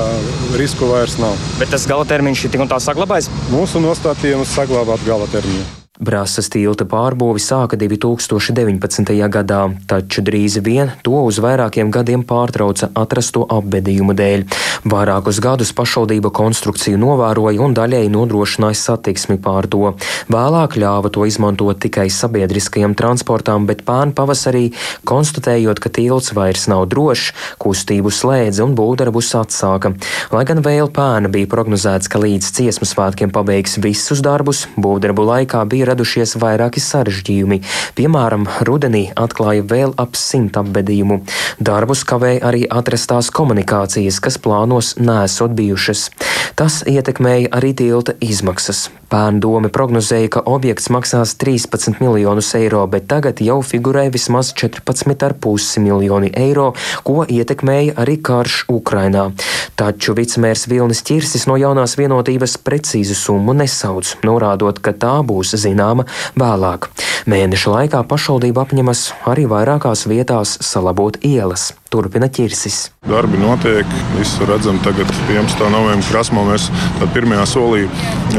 risku 0.56 0.88
vairs 0.88 1.20
nav. 1.20 1.36
Bet 1.60 1.76
tas 1.76 1.84
gala 1.84 2.08
termiņš 2.08 2.48
ir 2.48 2.56
tik 2.56 2.64
un 2.64 2.72
tā 2.72 2.80
saglabājis? 2.80 3.28
Mūsu 3.52 3.84
nostādījums 3.84 4.56
saglabāt 4.56 5.04
gala 5.04 5.28
termiņu. 5.36 5.83
Brāzas 5.94 6.48
tilta 6.50 6.82
pārbūvi 6.90 7.38
sāka 7.38 7.76
2019. 7.78 9.12
gadā, 9.30 9.60
taču 9.86 10.24
drīz 10.26 10.56
vien 10.66 10.88
to 11.06 11.20
uz 11.22 11.36
vairākiem 11.38 11.92
gadiem 11.94 12.24
pārtrauca 12.26 12.88
atrasto 12.98 13.44
apbedījumu 13.46 14.16
dēļ. 14.18 14.42
Vairākus 14.90 15.38
gadus 15.38 15.70
pašvaldība 15.70 16.32
konstrukciju 16.34 16.98
novēroja 16.98 17.62
un 17.62 17.76
daļēji 17.78 18.10
nodrošināja 18.10 18.80
satiksmi 18.80 19.38
pār 19.44 19.68
to. 19.70 19.92
Vēlāk 20.34 20.74
ļāva 20.82 21.12
to 21.14 21.28
izmantot 21.30 21.78
tikai 21.86 22.08
sabiedriskajam 22.10 22.98
transportam, 22.98 23.70
bet 23.70 23.86
pērn 23.86 24.16
pavasarī, 24.18 24.72
konstatējot, 25.06 25.78
ka 25.78 25.94
tilts 25.94 26.34
vairs 26.34 26.66
nav 26.74 26.88
drošs, 26.90 27.30
kustību 27.62 28.10
slēdza 28.10 28.66
un 28.66 28.74
būvdarbus 28.74 29.30
atsāka. 29.44 29.94
Lai 30.34 30.42
gan 30.50 30.58
vēl 30.66 30.90
pērna 30.90 31.30
bija 31.30 31.52
prognozēts, 31.54 32.10
ka 32.10 32.18
līdz 32.26 32.50
ciesmu 32.58 32.90
svētkiem 32.90 33.30
pabeigs 33.30 33.78
visus 33.78 34.26
darbus, 34.26 34.66
būvdarbu 34.74 35.30
laikā 35.30 35.62
bija 35.70 35.83
bija 35.84 35.92
radušies 35.92 36.36
vairāki 36.40 36.80
sarežģījumi. 36.80 37.60
Piemēram, 37.96 38.46
rudenī 38.64 39.12
atklāja 39.16 39.64
vēl 39.68 39.94
ap 40.00 40.16
simt 40.16 40.56
apbedījumu. 40.56 41.20
Darbus 41.60 42.04
kavēja 42.08 42.44
arī 42.48 42.64
atrastās 42.70 43.30
komunikācijas, 43.30 44.20
kas 44.20 44.38
plānos 44.38 44.96
nesot 44.96 45.52
bijušas. 45.52 46.10
Tas 46.56 46.82
ietekmēja 46.88 47.52
arī 47.52 47.74
tilta 47.76 48.16
izmaksas. 48.20 48.88
Pērn 49.10 49.40
doma 49.42 49.68
prognozēja, 49.72 50.30
ka 50.36 50.42
objekts 50.48 50.88
maksās 50.92 51.34
13 51.40 52.00
miljonus 52.02 52.52
eiro, 52.58 52.82
bet 52.90 53.06
tagad 53.10 53.42
jau 53.44 53.60
figurē 53.64 54.06
vismaz 54.14 54.52
14,5 54.56 55.82
miljoni 55.84 56.32
eiro, 56.32 56.72
ko 57.06 57.24
ietekmēja 57.28 57.98
arī 58.04 58.16
karš 58.24 58.64
Ukrainā. 58.72 59.28
Taču 59.76 60.16
vicemērs 60.16 60.66
Vilnis 60.70 61.04
Čirsis 61.06 61.48
no 61.50 61.58
jaunās 61.60 61.98
vienotības 62.00 62.56
precīzu 62.64 63.16
summu 63.18 63.56
nesauc, 63.58 64.16
norādot, 64.26 64.80
ka 64.80 64.96
tā 64.96 65.14
būs 65.26 65.56
zināma 65.60 66.08
vēlāk. 66.40 66.90
Mēneša 67.30 67.78
laikā 67.78 68.04
pašvaldība 68.08 68.66
apņemas 68.66 69.06
arī 69.30 69.48
vairākās 69.50 70.08
vietās 70.10 70.58
salabot 70.64 71.20
ielas. 71.24 71.72
Turpina 71.94 72.26
ķirsis. 72.26 72.88
Darbi 73.06 73.38
notiek, 73.38 73.86
visu 74.16 74.46
redzam. 74.48 74.80
Tagad 74.82 75.06
11. 75.30 75.60
novembrī 75.70 76.08
krasmā 76.08 76.42
mēs 76.48 76.66
pirmajā 77.14 77.44
solī 77.46 77.84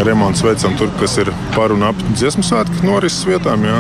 remonts 0.03 0.43
veicam 0.43 0.75
tur, 0.75 0.89
kas 0.99 1.15
ir 1.23 1.31
par 1.55 1.71
un 1.71 1.85
ap 1.87 2.01
dziesmu 2.17 2.43
svētku 2.43 2.83
norises 2.83 3.23
vietām. 3.29 3.63
Jā. 3.63 3.77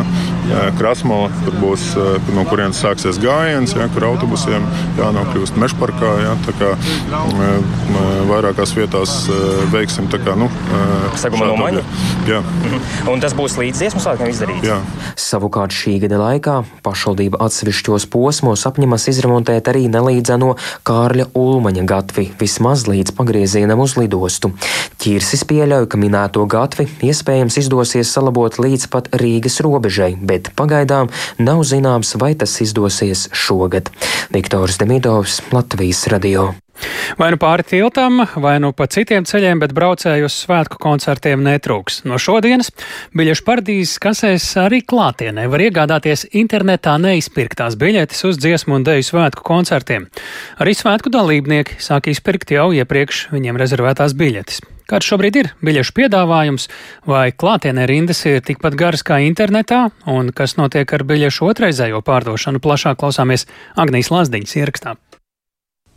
Krasmā 0.79 1.17
tur 1.41 1.57
būs, 1.59 1.89
no 2.37 2.45
kurienes 2.47 2.79
sāksies 2.79 3.19
gājiens, 3.19 3.73
jā, 3.75 3.89
kur 3.91 4.05
autobusiem 4.13 4.63
jānokļūst 4.99 5.59
mežparkā. 5.59 6.11
Jā, 6.23 6.35
tā 6.45 6.55
kā 6.61 6.71
vairākās 8.29 8.75
vietās 8.77 9.17
veiksim 9.73 10.07
tā 10.13 10.21
kā, 10.23 10.37
nu, 10.39 10.47
Saguma 11.19 11.49
nomaiņu? 11.49 11.83
Jā. 12.29 12.39
Mhm. 12.45 12.85
Un 13.11 13.25
tas 13.25 13.35
būs 13.35 13.57
līdz 13.59 13.81
dziesmu 13.81 14.05
svētkiem 14.05 14.31
izdarīts? 14.31 14.69
Jā. 14.69 14.79
Savukārt 15.19 15.75
šī 15.75 15.97
gada 16.05 16.21
laikā 16.21 16.61
pašvaldība 16.85 17.41
atsevišķos 17.43 18.07
posmos 18.13 18.67
apņemas 18.69 19.09
izremontēt 19.11 19.64
bet 19.65 19.73
arī 19.73 19.87
nelīdzeno 19.89 20.53
Kārļa 20.85 21.31
Ulmaņa 21.33 21.85
gatvi, 21.89 22.29
vismaz 22.39 22.85
līdz 22.89 23.15
pagriezienam 23.17 23.81
uz 23.81 23.95
lidostu. 23.97 24.51
Ķirsis 25.01 25.45
pieļauj, 25.49 25.87
ka 25.89 25.97
minēto 25.97 26.45
gatvi 26.45 26.87
iespējams 27.05 27.57
izdosies 27.63 28.11
salabot 28.13 28.59
līdz 28.61 28.89
pat 28.93 29.09
Rīgas 29.17 29.59
robežai, 29.65 30.13
bet 30.21 30.51
pagaidām 30.55 31.09
nav 31.39 31.63
zināms, 31.65 32.15
vai 32.21 32.35
tas 32.37 32.53
izdosies 32.61 33.29
šogad. 33.33 33.89
Viktors 34.33 34.77
Demidovs, 34.81 35.41
Latvijas 35.55 36.05
radio. 36.13 36.53
Vai 37.19 37.29
nu 37.33 37.39
pāri 37.39 37.63
tiltam, 37.67 38.23
vai 38.41 38.57
nu 38.63 38.71
pa 38.75 38.87
citiem 38.91 39.25
ceļiem, 39.27 39.61
bet 39.63 39.73
braucēju 39.77 40.27
uz 40.27 40.35
svētku 40.43 40.79
koncertiem 40.81 41.43
netrūks. 41.45 42.03
No 42.09 42.19
šodienas 42.21 42.71
biļešu 43.15 43.45
paradīzes 43.47 44.01
kasēs 44.03 44.49
arī 44.61 44.81
klātienē 44.83 45.47
var 45.51 45.63
iegādāties 45.67 46.27
internetā 46.35 46.97
neizpirktās 47.01 47.79
biļetes 47.79 48.27
uz 48.29 48.39
dziesmu 48.41 48.79
un 48.79 48.87
deju 48.87 49.07
svētku 49.11 49.45
koncertiem. 49.47 50.09
Arī 50.59 50.75
svētku 50.75 51.13
dalībnieki 51.13 51.79
sāk 51.83 52.11
izpirkt 52.11 52.55
jau 52.55 52.71
iepriekš 52.75 53.27
viņiem 53.35 53.61
rezervētās 53.61 54.17
biļetes. 54.17 54.63
Kāds 54.85 55.07
šobrīd 55.09 55.37
ir 55.39 55.47
biļešu 55.65 55.95
piedāvājums, 55.97 56.67
vai 57.09 57.31
klātienē 57.33 57.87
rindas 57.89 58.19
ir 58.29 58.43
tikpat 58.45 58.77
garas 58.77 59.01
kā 59.05 59.17
internetā, 59.25 59.87
un 60.05 60.29
kas 60.29 60.59
notiek 60.59 60.93
ar 60.93 61.05
biļešu 61.09 61.49
otrreizējo 61.49 62.03
pārdošanu, 62.05 62.61
plašāk 62.61 63.01
klausāmies 63.01 63.47
Agnijas 63.81 64.13
Lazdiņas 64.13 64.55
ierakstā. 64.61 64.93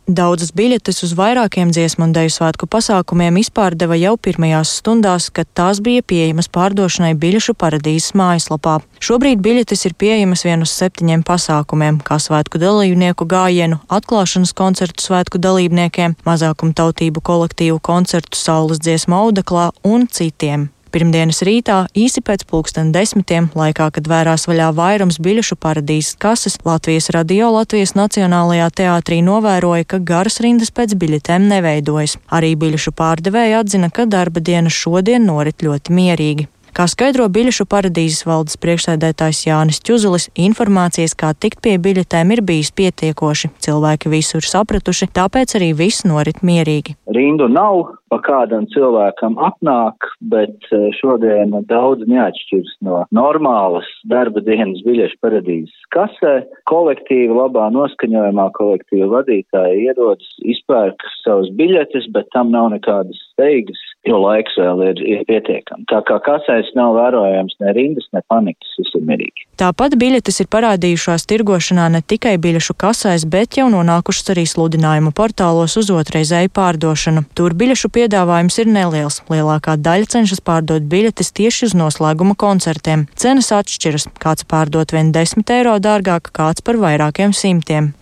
Daudzas 0.09 0.49
biļetes 0.57 1.03
uz 1.05 1.11
vairākiem 1.13 1.69
dziesmu 1.69 2.07
un 2.07 2.13
deju 2.15 2.31
svētku 2.33 2.65
pasākumiem 2.73 3.35
izpārdeva 3.43 3.93
jau 3.93 4.15
pirmajās 4.17 4.71
stundās, 4.79 5.27
kad 5.29 5.45
tās 5.53 5.83
bija 5.85 6.01
pieejamas 6.01 6.49
pārdošanai 6.49 7.11
biļešu 7.21 7.53
paradīzes 7.53 8.15
mājaslapā. 8.17 8.79
Šobrīd 9.05 9.43
biļetes 9.45 9.85
ir 9.85 9.93
pieejamas 10.01 10.47
vien 10.47 10.65
uz 10.65 10.73
septiņiem 10.73 11.21
pasākumiem, 11.29 12.01
kā 12.01 12.17
svētku 12.17 12.57
dalībnieku 12.57 13.29
gājienu, 13.29 13.77
atklāšanas 13.85 14.55
koncertu 14.57 15.05
svētku 15.05 15.37
dalībniekiem, 15.45 16.17
mazākumtautību 16.25 17.21
kolektīvu 17.29 17.77
koncertu 17.77 18.41
saules 18.41 18.81
dziesmu 18.81 19.13
audeklā 19.13 19.69
un 19.85 20.09
citiem. 20.09 20.71
Pirmdienas 20.89 21.43
rītā, 21.45 21.83
īsi 21.93 22.23
pēc 22.25 22.47
pulksten 22.49 22.87
desmitiem, 22.89 23.51
laikā, 23.53 23.91
kad 23.93 24.07
vērās 24.09 24.47
vaļā 24.49 24.71
vairums 24.73 25.19
biļešu 25.21 25.59
paradīzes 25.61 26.15
kases, 26.17 26.57
Latvijas 26.65 27.11
radio 27.13 27.51
Latvijas 27.53 27.93
Nacionālajā 27.93 28.71
teātrī 28.81 29.19
novēroja, 29.21 29.85
ka 29.85 29.99
garas 30.01 30.39
rindas 30.41 30.73
pēc 30.73 30.97
biļetēm 30.97 31.45
neveidojas. 31.51 32.17
Arī 32.33 32.55
biļešu 32.57 32.95
pārdevēja 32.97 33.61
atzina, 33.61 33.91
ka 33.93 34.07
darba 34.09 34.41
diena 34.41 34.73
šodien 34.73 35.29
norit 35.29 35.61
ļoti 35.61 35.93
mierīgi. 35.93 36.49
Kā 36.73 36.85
skaidro 36.89 37.25
biļešu 37.29 37.65
paradīzes 37.69 38.25
valdes 38.25 38.57
priekšsēdētājs 38.61 39.45
Jānis 39.45 39.81
Čuzulis, 39.85 40.29
informācijas, 40.37 41.13
kā 41.17 41.35
tikt 41.37 41.61
pie 41.65 41.77
biļetēm, 41.81 42.33
ir 42.33 42.41
bijis 42.45 42.73
pietiekoši. 42.73 43.53
Cilvēki 43.65 44.09
visu 44.13 44.37
ir 44.41 44.49
sapratuši, 44.49 45.09
tāpēc 45.13 45.57
arī 45.59 45.73
viss 45.77 46.05
norit 46.07 46.41
mierīgi. 46.45 46.95
Rindu 47.13 47.49
nav, 47.51 47.98
pa 48.11 48.19
kādam 48.25 48.67
cilvēkam 48.73 49.37
apnāk, 49.49 50.09
bet 50.31 50.69
eh, 50.73 50.89
šodien 50.99 51.53
daudz 51.69 52.05
neatšķirs 52.09 52.75
no 52.85 53.03
normālas 53.15 53.87
darba 54.09 54.43
dienas 54.45 54.81
biļešu 54.85 55.19
paradīzes 55.23 55.87
kasē. 55.95 56.35
Kolektīva 56.69 57.45
labā 57.45 57.69
noskaņojumā 57.75 58.49
kolektīva 58.57 59.09
vadītāji 59.19 59.85
ierodas, 59.89 60.29
izpērk 60.41 61.05
savus 61.23 61.51
biļetes, 61.59 62.09
bet 62.15 62.29
tam 62.35 62.53
nav 62.53 62.71
nekādas 62.75 63.19
steigas, 63.33 63.79
jo 64.07 64.19
laiks 64.21 64.57
vēl 64.59 64.83
ir, 64.89 65.01
ir 65.03 65.23
pietiekami. 65.29 65.87
Tā 65.91 66.01
kā 66.07 66.19
kasēs 66.25 66.71
nav 66.77 66.95
vērojams 66.97 67.57
ne 67.63 67.73
rindas, 67.75 68.07
ne 68.15 68.23
panikas, 68.31 68.73
viss 68.79 68.95
ir 68.97 69.05
mierīgi. 69.07 69.45
Tāpat 69.59 69.97
biļetes 69.99 70.39
ir 70.43 70.49
parādījušās 70.53 71.27
tirgošanā 71.29 71.89
ne 71.93 72.01
tikai 72.01 72.37
biļešu 72.41 72.75
kasēs, 72.79 73.25
bet 73.29 73.59
jau 73.59 73.67
nonākušas 73.73 74.33
arī 74.33 74.45
sludinājumu 74.49 75.11
portālos 75.15 75.75
uz 75.79 75.91
otrreizēju 75.91 76.53
pārdošanu. 76.55 77.25
Tur 77.35 77.55
biļešu 77.59 77.91
piedāvājums 77.99 78.59
ir 78.63 78.69
neliels. 78.71 79.19
Lielākā 79.31 79.75
daļa 79.83 80.11
cenšas 80.13 80.43
pārdot 80.45 80.87
biļetes 80.91 81.33
tieši 81.35 81.69
uz 81.69 81.75
noslēguma 81.75 82.37
koncertiem. 82.39 83.07
Cenas 83.19 83.51
atšķiras, 83.55 84.07
kāds 84.23 84.47
pārdot 84.47 84.95
vien 84.95 85.11
10 85.15 85.55
eiro 85.59 85.75
dārgāk, 85.83 86.31
kāds 86.35 86.63
par 86.63 86.79
vairākiem 86.79 87.35
simtiem. 87.35 87.93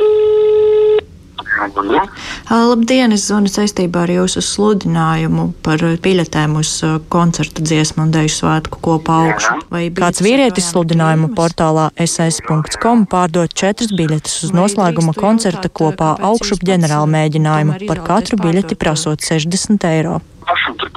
Labdien, 2.48 3.14
es 3.14 3.28
zvanu 3.28 3.50
saistībā 3.52 4.06
ar 4.06 4.14
jūsu 4.14 4.42
sludinājumu 4.46 5.50
par 5.66 5.82
biļetēm 6.04 6.56
uz 6.60 6.72
koncertu 7.14 7.66
dziesmu 7.66 8.06
un 8.06 8.14
deju 8.16 8.32
svētku 8.34 8.82
kopā 8.84 9.18
augšu. 9.28 9.58
Vai 9.74 9.88
kāds 9.94 10.24
vīrietis 10.26 10.72
sludinājumu 10.74 11.32
portālā 11.38 11.90
ss.com 12.06 13.06
pārdot 13.12 13.54
četras 13.54 13.94
biļetes 13.98 14.40
uz 14.48 14.56
noslēguma 14.56 15.16
koncerta 15.18 15.70
kopā 15.70 16.16
augšu 16.32 16.60
ģenerāla 16.64 17.10
mēģinājumu? 17.18 17.78
par 17.88 18.02
katru 18.06 18.40
biļeti 18.42 18.78
prasot 18.80 19.24
60 19.26 19.88
eiro 19.92 20.20
pašam 20.48 20.78
tur 20.82 20.92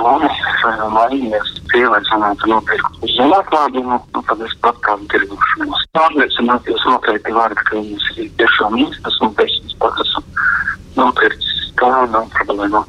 mainījies 0.94 1.52
sievietes 1.70 2.12
varētu 2.14 2.50
nopirkt 2.50 3.04
uz 3.06 3.14
zemāklādu, 3.16 3.82
nu, 3.86 3.98
nu, 4.14 4.22
tad 4.28 4.44
es 4.46 4.54
pat 4.64 4.78
kādu 4.86 5.08
tirgušanos. 5.12 5.84
Pārliecināties 5.96 6.86
noteikti 6.88 7.36
var, 7.36 7.54
ka 7.66 7.78
mums 7.78 8.08
ir 8.16 8.30
tiešām 8.40 8.78
īstas 8.84 9.20
un 9.24 9.34
pēc 9.38 9.56
tam 9.62 9.76
pats 9.84 10.06
esam 10.06 10.24
nopircis. 10.98 11.58
Tā 11.80 11.90
nav 12.12 12.26
problēma. 12.36 12.84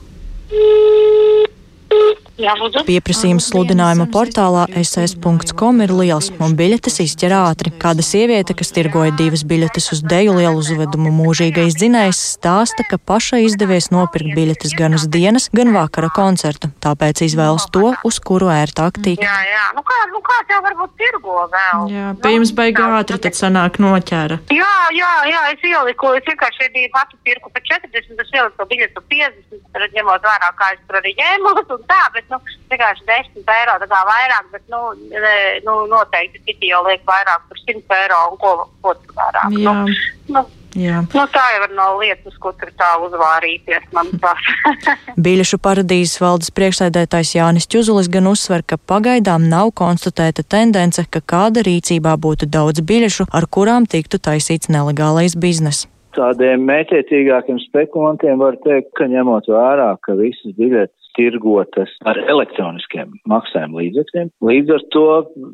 Pieprasījums 2.88 3.52
sludinājuma 3.52 4.08
portālā 4.10 4.64
ss.com 4.80 5.82
ir 5.86 5.92
liels, 5.94 6.32
un 6.42 6.56
biļetes 6.58 6.98
izķer 7.04 7.36
ātri. 7.38 7.74
Kāda 7.82 8.02
sieviete, 8.06 8.56
kas 8.58 8.74
tirgoja 8.74 9.14
divas 9.20 9.44
biļetes 9.48 9.92
uz 9.94 10.02
deju 10.02 10.38
lielu 10.40 10.58
uzvedumu 10.58 11.12
mūžīgais 11.14 11.78
dzinējs, 11.78 12.22
stāsta, 12.38 12.86
ka 12.90 12.98
pašai 12.98 13.44
izdevies 13.46 13.92
nopirkt 13.94 14.34
biļetes 14.38 14.74
gan 14.80 14.98
uz 14.98 15.06
dienas, 15.12 15.50
gan 15.54 15.74
vakara 15.76 16.10
koncertu, 16.16 16.72
tāpēc 16.82 17.22
izvēlas 17.28 17.68
to, 17.74 17.92
uz 18.08 18.20
kuru 18.24 18.50
ērtāk 18.54 18.98
tikt. 19.04 19.22
Jā, 19.22 19.38
jā, 19.52 19.68
nu 19.78 19.86
kā, 19.86 20.00
nu 20.14 20.24
kā 20.26 20.40
jau 20.50 20.62
varbūt 20.66 20.96
tirgo 20.98 21.46
vēl. 21.54 21.86
Jā, 21.94 22.08
pie 22.24 22.34
jums 22.38 22.56
baigā 22.58 22.90
ātri 23.02 23.22
tad 23.22 23.38
sanāk 23.38 23.78
noķēra. 23.84 24.42
Jā, 24.56 24.74
jā, 24.98 25.12
jā, 25.30 25.44
es 25.54 25.68
ieliku, 25.68 26.16
es 26.18 26.26
vienkārši 26.28 26.72
biju 26.74 26.94
pati 26.96 27.20
pirku 27.28 27.54
pa 27.54 27.62
40, 27.70 28.18
es 28.26 28.34
ieliku 28.34 28.70
biļetu 28.74 29.06
50, 29.14 29.64
tad 29.76 29.98
ņemot 30.00 30.26
vērā, 30.26 30.52
kā 30.58 30.74
es 30.76 30.84
tur 30.88 31.02
arī 31.02 31.14
ņēmos 31.20 31.62
un 31.82 31.90
tā, 31.90 32.00
bet 32.16 32.30
nu, 32.32 32.40
vienkārši 32.72 33.10
10 33.10 33.54
eiro 33.58 33.76
tā 33.82 33.90
kā 33.92 34.00
vairāk, 34.08 34.50
bet 34.54 34.66
nu, 34.72 34.82
ne, 35.12 35.36
nu, 35.68 35.78
noteikti 35.92 36.46
citi 36.48 36.72
jau 36.72 36.86
liek 36.88 37.06
vairāk 37.10 37.46
par 37.50 37.62
100 37.66 38.00
eiro 38.00 38.24
un 38.32 38.42
ko, 38.42 38.56
ko 38.86 38.98
tur 39.02 39.20
vairāk. 39.20 39.60
Jā. 39.60 39.78
Nu, 39.82 40.00
nu, 40.38 40.48
Jā. 40.78 41.02
Nu, 41.12 41.26
tā 41.28 41.44
jau 41.52 41.66
ir 41.66 41.74
no 41.76 41.86
lietas, 42.00 42.36
ko 42.40 42.54
tur 42.56 42.70
tā 42.80 42.94
uzvārīties, 43.04 43.90
manuprāt. 43.96 44.40
Biļešu 45.26 45.60
paradīzes 45.60 46.22
valdes 46.24 46.52
priekšsēdētājs 46.56 47.34
Jānis 47.36 47.68
Čuzulis 47.72 48.08
gan 48.12 48.30
uzsver, 48.32 48.64
ka 48.64 48.80
pagaidām 48.80 49.50
nav 49.52 49.74
konstatēta 49.76 50.46
tendence, 50.48 51.04
ka 51.12 51.20
kāda 51.34 51.66
rīcībā 51.68 52.16
būtu 52.16 52.48
daudz 52.48 52.84
biļešu, 52.88 53.28
ar 53.36 53.50
kurām 53.52 53.88
tiktu 53.90 54.22
taisīts 54.24 54.72
nelegālais 54.72 55.36
biznes. 55.36 55.90
Tādiem 56.16 56.64
mētiecīgākiem 56.68 57.60
spekulantiem 57.68 58.40
var 58.40 58.58
teikt, 58.64 58.92
ka 59.00 59.08
ņemot 59.12 59.48
vērā, 59.52 59.94
ka 60.04 60.16
visas 60.20 60.56
biļetes 60.58 61.01
tirgotas 61.18 61.94
ar 62.08 62.20
elektroniskiem 62.32 63.14
maksājuma 63.30 63.82
līdzekļiem. 63.82 64.32
Līdz 64.48 64.76
ar 64.76 64.86
to 64.96 65.06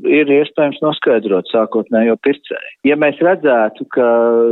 ir 0.10 0.32
iespējams 0.40 0.82
noskaidrot 0.84 1.50
sākotnējo 1.52 2.18
pircēju. 2.26 2.74
Ja 2.88 2.98
mēs 3.00 3.20
redzētu, 3.24 3.88
ka 3.96 4.08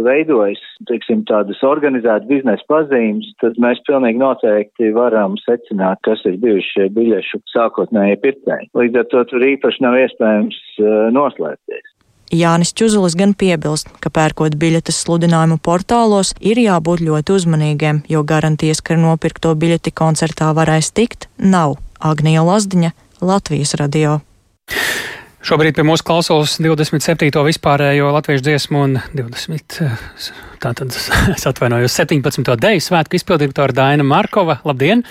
veidojas, 0.06 0.62
teiksim, 0.90 1.26
tādas 1.30 1.62
organizētas 1.66 2.30
biznesa 2.30 2.68
pazīmes, 2.72 3.32
tad 3.44 3.60
mēs 3.62 3.82
pilnīgi 3.88 4.22
noteikti 4.22 4.94
varam 4.96 5.40
secināt, 5.46 6.02
kas 6.08 6.24
ir 6.30 6.40
bijuši 6.44 6.72
šie 6.76 6.88
biļešu 6.96 7.42
sākotnējie 7.54 8.22
pircēji. 8.24 8.72
Līdz 8.78 9.02
ar 9.02 9.12
to 9.14 9.26
tur 9.32 9.50
īpaši 9.54 9.86
nav 9.86 10.00
iespējams 10.04 10.62
uh, 10.82 10.96
noslēpties. 11.16 11.95
Jānis 12.34 12.74
Čuzulis 12.74 13.16
gan 13.18 13.36
piebilst, 13.38 13.90
ka 14.02 14.10
pērkot 14.10 14.58
biļetes 14.58 14.98
sludinājumu 15.06 15.60
portālos, 15.62 16.34
ir 16.42 16.60
jābūt 16.62 17.04
ļoti 17.06 17.36
uzmanīgiem, 17.38 18.04
jo 18.10 18.24
garantijas, 18.26 18.82
ka 18.82 18.98
nopirkto 19.00 19.54
biļeti 19.56 19.94
koncertā 19.94 20.52
varēs 20.58 20.92
tikt, 20.96 21.30
nav. 21.38 21.78
Agnija 22.06 22.44
Lazdiņa, 22.44 22.92
Latvijas 23.22 23.78
radio. 23.80 24.20
Šobrīd 25.46 25.76
pie 25.78 25.84
mūsu 25.86 26.02
klausulas 26.02 26.56
27. 26.58 27.30
vispārējo 27.46 28.08
latviešu 28.16 28.42
dziesmu 28.48 28.80
un 28.82 28.96
20. 29.14 29.76
Tātad 30.64 30.96
es 31.36 31.46
atvainojos 31.46 31.98
17. 32.00 32.48
deju 32.64 32.82
svētku 32.82 33.20
izpilddirektora 33.20 33.76
Daina 33.78 34.02
Markova. 34.02 34.56
Labdien! 34.66 35.04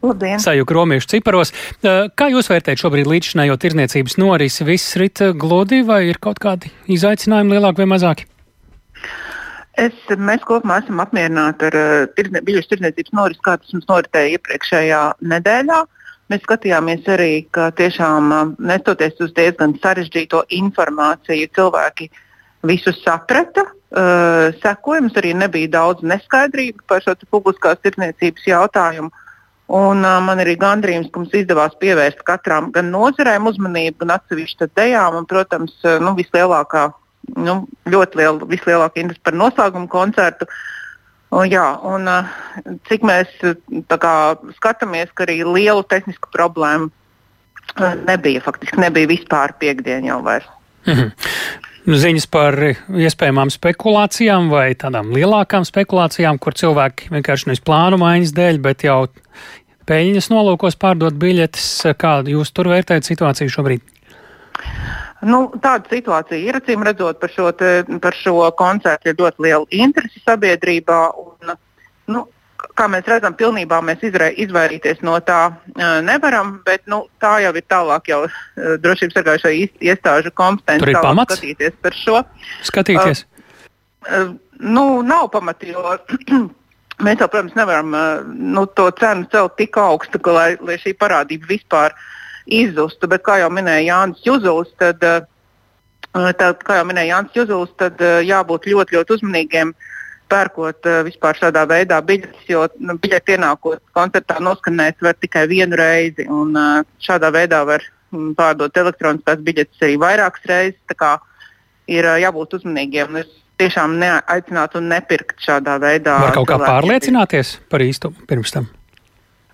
Labdien! 0.00 0.40
Sajūta 0.40 0.78
romiešu 0.78 1.10
ciparos. 1.12 1.52
Kā 1.84 2.28
jūs 2.32 2.48
vērtējat 2.48 2.80
šobrīd 2.86 3.10
līdzšinējo 3.10 3.58
tirniecības 3.60 4.16
norisi? 4.22 4.64
Viss 4.64 4.96
rit 4.96 5.20
gludi 5.36 5.82
vai 5.84 6.06
ir 6.08 6.22
kaut 6.24 6.40
kādi 6.40 6.72
izaicinājumi 6.96 7.58
lielāki 7.58 7.84
vai 7.84 7.90
mazāki? 7.92 8.24
Es, 9.76 9.98
mēs 10.08 10.40
kopumā 10.48 10.80
esam 10.86 11.04
apmierināti 11.04 11.68
ar 11.68 12.08
tirne, 12.16 12.40
biļešu 12.48 12.72
tirdzniecības 12.72 13.12
norisi, 13.20 13.44
kā 13.44 13.58
tas 13.60 13.76
mums 13.76 13.92
noritēja 13.92 14.38
iepriekšējā 14.38 15.02
nedēļā. 15.36 15.82
Mēs 16.26 16.42
skatījāmies 16.42 17.06
arī, 17.06 17.46
ka 17.54 17.68
tiešām 17.78 18.56
nestoties 18.58 19.20
uz 19.22 19.30
diezgan 19.36 19.76
sarežģīto 19.82 20.42
informāciju, 20.58 21.50
cilvēki 21.54 22.10
visu 22.66 22.94
saprata. 23.04 23.66
uh, 23.96 24.50
sekojums, 24.62 25.14
arī 25.16 25.32
nebija 25.38 25.70
daudz 25.76 26.02
neskaidrību 26.02 26.84
par 26.90 27.04
šo 27.04 27.14
publiskās 27.30 27.78
tirdzniecības 27.84 28.48
jautājumu. 28.50 29.10
Un, 29.66 30.02
uh, 30.02 30.18
man 30.22 30.42
ir 30.42 30.52
gandrījums, 30.58 31.10
ka 31.12 31.22
mums 31.22 31.34
izdevās 31.34 31.74
pievērst 31.78 32.22
katram 32.26 32.70
gan 32.74 32.90
nozarēm 32.90 33.46
uzmanību, 33.50 34.02
gan 34.02 34.16
atsevišķi 34.18 34.70
dejām. 34.78 35.20
Un, 35.20 35.28
protams, 35.30 35.78
uh, 35.84 36.00
nu, 36.02 36.16
vislielākā, 36.18 36.88
nu, 37.38 37.60
ļoti 37.86 38.20
liela, 38.20 38.50
vislielākā 38.50 39.02
interese 39.02 39.22
par 39.22 39.38
noslēgumu 39.38 39.90
koncertu. 39.90 40.50
Un, 41.34 41.48
jā, 41.50 41.64
un, 41.82 42.06
cik 42.86 43.02
mēs 43.06 43.32
kā, 43.90 44.14
skatāmies, 44.58 45.10
ka 45.14 45.26
arī 45.26 45.40
lielu 45.42 45.82
tehnisku 45.90 46.30
problēmu 46.34 46.90
nebija. 48.06 48.44
Faktiski 48.44 48.80
nebija 48.80 49.10
vispār 49.10 49.56
piekdiena 49.58 50.12
jau 50.12 50.20
vairs. 50.22 50.46
Mm 50.86 50.94
-hmm. 50.94 51.10
Ziņas 51.86 52.26
par 52.26 52.54
iespējamām 52.88 53.50
spekulācijām 53.50 54.48
vai 54.50 54.74
tādām 54.74 55.12
lielākām 55.14 55.64
spekulācijām, 55.64 56.38
kur 56.38 56.54
cilvēki 56.54 57.10
vienkārši 57.10 57.46
nevis 57.46 57.60
plānu 57.60 57.98
maiņas 57.98 58.32
dēļ, 58.32 58.58
bet 58.58 58.82
jau 58.84 59.06
peļņas 59.86 60.30
nolūkos 60.30 60.76
pārdot 60.76 61.14
biļetes. 61.14 61.94
Kādu 61.98 62.30
jūs 62.30 62.50
tur 62.52 62.68
vērtējat 62.68 63.04
situāciju 63.04 63.48
šobrīd? 63.48 63.80
Nu, 65.24 65.46
tāda 65.62 65.88
situācija 65.88 66.38
ir 66.38 66.58
acīm 66.58 66.82
redzot 66.84 67.20
par 67.22 67.32
šo, 67.32 67.50
te, 67.56 67.70
par 68.02 68.16
šo 68.16 68.50
koncertu. 68.58 69.10
Ir 69.10 69.20
ļoti 69.20 69.46
liela 69.46 69.64
interese 69.72 70.20
sabiedrībā. 70.26 70.98
Un, 71.22 71.54
nu, 72.12 72.24
kā 72.76 72.88
mēs 72.92 73.08
redzam, 73.08 73.36
pilnībā 73.38 73.80
mēs 73.84 74.04
izrē, 74.04 74.28
izvairīties 74.44 75.00
no 75.06 75.16
tā 75.24 75.40
uh, 75.52 75.86
nevaram, 76.04 76.58
bet 76.66 76.84
nu, 76.90 77.06
tā 77.22 77.38
jau 77.46 77.54
ir 77.56 77.64
tālāk 77.64 78.12
jau 78.12 78.20
uh, 78.26 78.76
drošības 78.82 79.16
sargājušo 79.16 79.54
iestāžu 79.88 80.34
kompetence 80.36 81.00
skatīties 81.24 81.80
par 81.80 81.96
šo. 81.96 82.20
Skatīties. 82.68 83.24
Uh, 83.24 84.12
uh, 84.12 84.30
nu, 84.60 84.86
nav 85.06 85.30
pamata, 85.32 85.68
jo 85.72 85.96
Mēs 87.04 87.20
jau, 87.20 87.26
protams, 87.28 87.52
nevaram 87.58 87.90
nu, 88.32 88.62
to 88.72 88.86
cenu 88.96 89.26
celt 89.28 89.58
tik 89.60 89.76
augstu, 89.76 90.16
ka, 90.16 90.32
lai, 90.32 90.46
lai 90.64 90.78
šī 90.80 90.94
parādība 90.96 91.50
vispār 91.50 91.92
izzustu. 92.46 93.08
Bet, 93.10 93.24
kā 93.26 93.40
jau 93.42 93.50
minēja 93.52 93.84
Jānis 93.90 94.24
Juzuls, 94.26 94.70
tad, 94.80 95.02
tad, 95.02 96.64
kā 96.66 96.80
jau 96.80 96.86
minēja 96.88 97.16
Jānis 97.16 97.36
Juzuls, 97.38 97.74
tad 97.80 98.00
jābūt 98.00 98.68
ļoti, 98.72 98.98
ļoti 98.98 99.16
uzmanīgiem 99.18 99.74
pērkot 100.26 100.88
vispār 101.06 101.38
šādā 101.38 101.62
veidā 101.70 102.00
biļetes, 102.02 102.48
jo 102.50 102.64
nu, 102.82 102.96
biļeti 102.98 103.36
ienākot 103.36 103.82
koncertā 103.94 104.40
noskanēt 104.42 105.02
var 105.04 105.14
tikai 105.22 105.44
vienu 105.50 105.78
reizi. 105.78 106.26
Un, 106.26 106.56
šādā 107.02 107.30
veidā 107.34 107.62
var 107.68 107.84
pārdot 108.38 108.82
elektroniskās 108.82 109.42
biļetes 109.46 109.82
arī 109.86 109.98
vairākas 110.02 110.50
reizes. 110.50 111.02
Ir 111.86 112.08
jābūt 112.18 112.56
uzmanīgiem. 112.58 113.20
Es 113.22 113.30
tiešām 113.60 113.96
neaicinātu 114.00 114.80
un 114.80 114.90
nepirkt 114.92 115.40
šādā 115.44 115.76
veidā. 115.82 116.16
Var 116.26 116.34
kaut 116.36 116.50
kā 116.50 116.58
pārliecināties 116.60 117.56
par 117.72 117.84
īstumu 117.84 118.26
pirms 118.28 118.52
tam? 118.54 118.68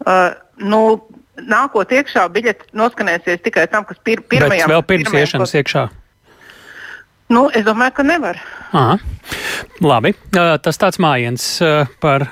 Uh, 0.02 0.32
nu, 0.58 0.80
nākot 1.40 1.92
iekšā, 1.92 2.26
biļete 2.32 2.70
noskanēsies 2.76 3.42
tikai 3.44 3.66
tam, 3.72 3.86
kas 3.88 4.00
pir 4.04 4.22
pirmajam. 4.22 4.68
Bet 4.68 4.74
vēl 4.74 4.86
pirms 4.88 5.18
iešanas 5.22 5.54
iekšā? 5.60 5.86
Nu, 7.32 7.46
es 7.56 7.64
domāju, 7.64 7.96
ka 7.96 8.04
nevar. 8.04 8.40
Aha. 8.72 8.98
Labi, 9.82 10.12
tas 10.32 10.78
tāds 10.78 10.98
mājiens 11.02 11.44
par 12.02 12.24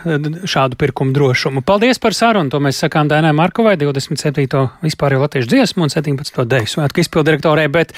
šādu 0.47 0.79
pirkumu 0.79 1.15
drošumu. 1.15 1.63
Paldies 1.67 1.99
par 2.03 2.15
sarunu. 2.15 2.51
To 2.53 2.61
mēs 2.63 2.79
sakām 2.83 3.09
Dēnai 3.11 3.33
Markovai, 3.35 3.75
27. 3.81 4.47
vispārējo 4.85 5.25
latviešu 5.25 5.51
dziesmu 5.51 5.87
un 5.87 5.93
17. 5.93 6.45
deju 6.51 6.71
svētku 6.71 7.03
izpildirektorai, 7.03 7.67
bet 7.73 7.95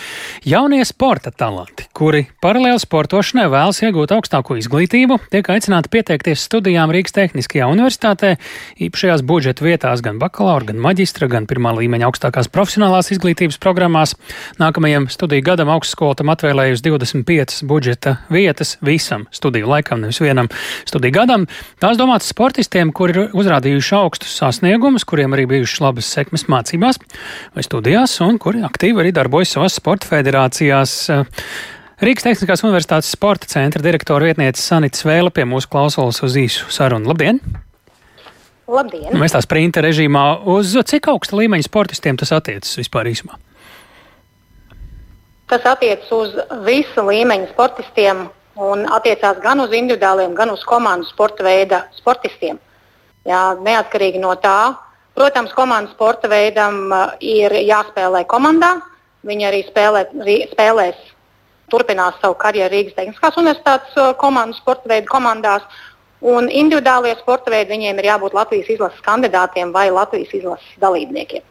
jaunie 0.49 0.81
sporta 0.89 1.33
talanti, 1.35 1.87
kuri 1.97 2.25
paralēli 2.45 2.81
sportošanai 2.81 3.49
vēlas 3.53 3.83
iegūt 3.85 4.15
augstāko 4.17 4.57
izglītību, 4.61 5.19
tiek 5.33 5.51
aicināti 5.53 5.93
pieteikties 5.93 6.47
studijām 6.49 6.93
Rīgas 6.95 7.17
Tehniskajā 7.17 7.69
universitātē, 7.73 8.35
īpašajās 8.89 9.25
budžeta 9.29 9.67
vietās 9.67 10.05
gan 10.05 10.21
bakalaura, 10.23 10.71
gan 10.73 10.81
maģistra, 10.83 11.29
gan 11.33 11.49
pirmā 11.51 11.75
līmeņa 11.77 12.09
augstākās 12.09 12.51
profesionālās 12.53 13.13
izglītības 13.13 13.61
programmās. 13.63 14.17
Nākamajam 14.63 15.11
studiju 15.13 15.45
gadam 15.53 15.73
augstskola 15.77 16.17
tam 16.21 16.33
atvēlējusi 16.33 16.89
25 16.89 17.63
budžeta 17.69 18.17
vietas 18.33 18.79
visam 18.83 19.27
studiju 19.35 19.71
laikam, 19.71 20.03
nevis 20.03 20.21
vienam 20.23 20.51
studiju 20.89 21.17
gadam. 21.17 21.47
Tās 21.83 22.01
domātas 22.01 22.31
sportistiem, 22.33 22.93
kuri 22.95 23.17
ir 23.17 23.37
uzrādījuši 23.37 23.95
augstus 23.99 24.35
sasniegumus, 24.41 25.07
kuriem 25.09 25.37
arī 25.37 25.47
bijušas 25.55 25.85
labas 25.85 26.11
sekmes 26.13 26.49
mācībās 26.53 27.01
vai 27.55 27.67
studijās, 27.67 28.19
un 28.25 28.41
kuri 28.43 28.65
aktīvi 28.67 29.05
arī 29.05 29.15
darbojas 29.17 29.55
savās 29.57 29.79
sporta 29.81 30.11
federācijās. 30.11 30.97
Rīgas 32.03 32.25
Tehniskās 32.27 32.65
Universitātes 32.67 33.13
sporta 33.15 33.47
centra 33.47 33.83
direktora 33.85 34.27
vietniece 34.27 34.59
Sanita 34.59 34.99
Svēle 34.99 35.31
pie 35.31 35.45
mūsu 35.47 35.71
klausulas 35.71 36.19
uz 36.27 36.35
īsu 36.41 36.67
sarunu. 36.75 37.13
Labdien! 37.13 37.39
Labdien! 38.67 39.13
Mēs 39.19 39.37
tā 39.37 39.43
sprinta 39.45 39.85
režīmā 39.85 40.25
uz 40.51 40.75
cik 40.91 41.07
augsta 41.13 41.39
līmeņa 41.39 41.69
sportistiem 41.69 42.19
tas 42.19 42.35
attiecas 42.35 42.75
vispār 42.81 43.13
īsumā? 43.13 43.39
Tas 45.53 45.67
attiecas 45.69 46.11
uz 46.17 46.35
visu 46.65 47.05
līmeņu 47.05 47.51
sportistiem 47.53 48.25
un 48.57 48.85
attiecās 48.93 49.41
gan 49.43 49.61
uz 49.61 49.73
individuāliem, 49.73 50.35
gan 50.35 50.51
uz 50.53 50.65
komandu 50.69 51.07
sporta 51.09 51.45
veida 51.45 51.87
sportistiem. 51.97 52.59
Jā, 53.29 53.43
neatkarīgi 53.63 54.21
no 54.21 54.35
tā, 54.43 54.75
protams, 55.15 55.53
komandas 55.55 55.95
sporta 55.95 56.29
veidam 56.29 56.91
uh, 56.91 57.13
ir 57.21 57.55
jāspēlē 57.63 58.25
komandā. 58.27 58.75
Viņi 59.23 59.47
arī 59.47 59.63
spēlē, 59.69 60.09
spēlēs, 60.51 60.99
turpinās 61.71 62.19
savu 62.21 62.35
karjeru 62.41 62.75
Rīgas 62.75 62.97
Tehniskās 62.99 63.39
Universitātes 63.39 63.95
uh, 63.97 64.11
komandu 64.19 64.59
sporta 64.59 64.91
veidu 64.91 65.09
komandās. 65.13 65.63
Un 66.23 66.51
individuālajie 66.51 67.17
sporta 67.19 67.51
veidi 67.51 67.75
viņiem 67.75 67.99
ir 67.99 68.11
jābūt 68.13 68.35
Latvijas 68.35 68.69
izlases 68.75 69.07
kandidātiem 69.07 69.73
vai 69.75 69.89
Latvijas 69.91 70.35
izlases 70.39 70.77
dalībniekiem 70.83 71.43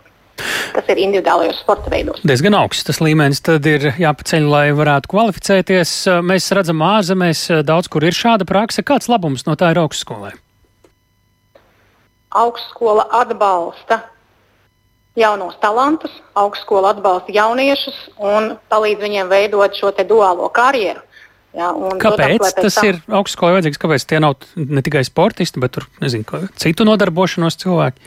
kas 0.75 0.91
ir 0.93 1.01
individuālajos 1.03 1.59
sporta 1.63 1.91
veidos. 1.93 2.21
Diezgan 2.27 2.55
augsts 2.57 2.87
tas 2.87 3.01
līmenis 3.03 3.43
tad 3.45 3.65
ir 3.69 3.91
jāpaceļ, 4.01 4.47
lai 4.51 4.63
varētu 4.77 5.11
kvalificēties. 5.11 5.95
Mēs 6.25 6.51
redzam, 6.55 6.83
ārzemēs 6.85 7.47
daudz 7.67 7.91
kur 7.91 8.05
ir 8.07 8.17
šāda 8.17 8.47
praksa. 8.49 8.85
Kāds 8.85 9.11
labums 9.11 9.45
no 9.49 9.57
tā 9.59 9.73
ir 9.75 9.81
augstskolai? 9.83 10.33
Augstskola 12.31 13.09
atbalsta 13.21 13.99
jaunos 15.19 15.57
talantus, 15.59 16.13
augstskola 16.39 16.93
atbalsta 16.95 17.33
jauniešus 17.35 17.97
un 18.23 18.53
palīdz 18.71 19.03
viņiem 19.03 19.31
veidot 19.31 19.75
šo 19.75 19.91
duālo 20.07 20.47
karjeru. 20.53 21.03
Jā, 21.51 21.67
un, 21.75 21.97
kāpēc 21.99 22.37
protams, 22.39 22.53
tas 22.55 22.77
tam... 22.77 22.85
ir 22.87 22.99
augstskolai 23.11 23.57
vajadzīgs? 23.57 23.79
Kāpēc 23.81 24.05
tie 24.07 24.21
nav 24.23 24.37
ne 24.55 24.83
tikai 24.85 25.01
sportisti, 25.03 25.59
bet 25.59 25.81
nezinu, 25.99 26.45
citu 26.55 26.87
nodarbošanos 26.87 27.59
cilvēki? 27.59 27.99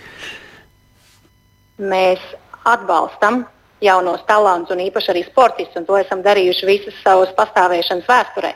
Mēs 1.79 2.23
atbalstam 2.65 3.45
jaunos 3.85 4.23
talantus 4.29 4.75
un 4.75 4.83
īpaši 4.85 5.11
arī 5.13 5.25
sportistus, 5.27 5.77
un 5.81 5.87
to 5.89 5.97
esam 5.99 6.23
darījuši 6.25 6.69
visas 6.69 7.01
savas 7.03 7.33
pastāvēšanas 7.37 8.07
vēsturē. 8.09 8.53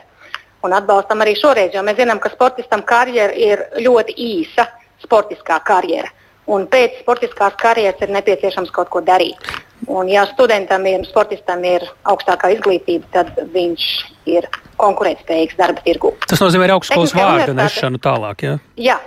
Un 0.63 0.75
atbalstam 0.75 1.21
arī 1.23 1.35
šoreiz, 1.39 1.73
jo 1.75 1.83
mēs 1.87 1.99
zinām, 1.99 2.19
ka 2.19 2.31
sportistam 2.33 2.83
karjera 2.87 3.35
ir 3.35 3.63
ļoti 3.79 4.15
īsa, 4.19 4.67
sportiskā 5.03 5.59
karjera. 5.67 6.09
Un 6.49 6.65
pēc 6.67 7.03
sportiskās 7.03 7.55
karjeras 7.61 8.01
ir 8.01 8.11
nepieciešams 8.15 8.71
kaut 8.73 8.89
ko 8.91 9.03
darīt. 9.05 9.51
Un, 9.87 10.09
ja 10.11 10.25
studentam 10.27 10.83
ir, 10.89 11.05
sportistam 11.07 11.63
ir 11.63 11.85
augstākā 12.09 12.49
izglītība, 12.57 13.07
tad 13.13 13.37
viņš 13.53 13.85
ir 14.27 14.47
konkurētspējīgs 14.81 15.55
darba 15.59 15.83
tirgū. 15.85 16.11
Tas 16.27 16.41
nozīmē 16.43 16.67
augstskolas 16.75 17.15
vārdu 17.15 17.55
nešanu 17.55 18.01
tālāk. 18.03 18.43
Ja? 18.43 18.57
Jā, 18.75 18.97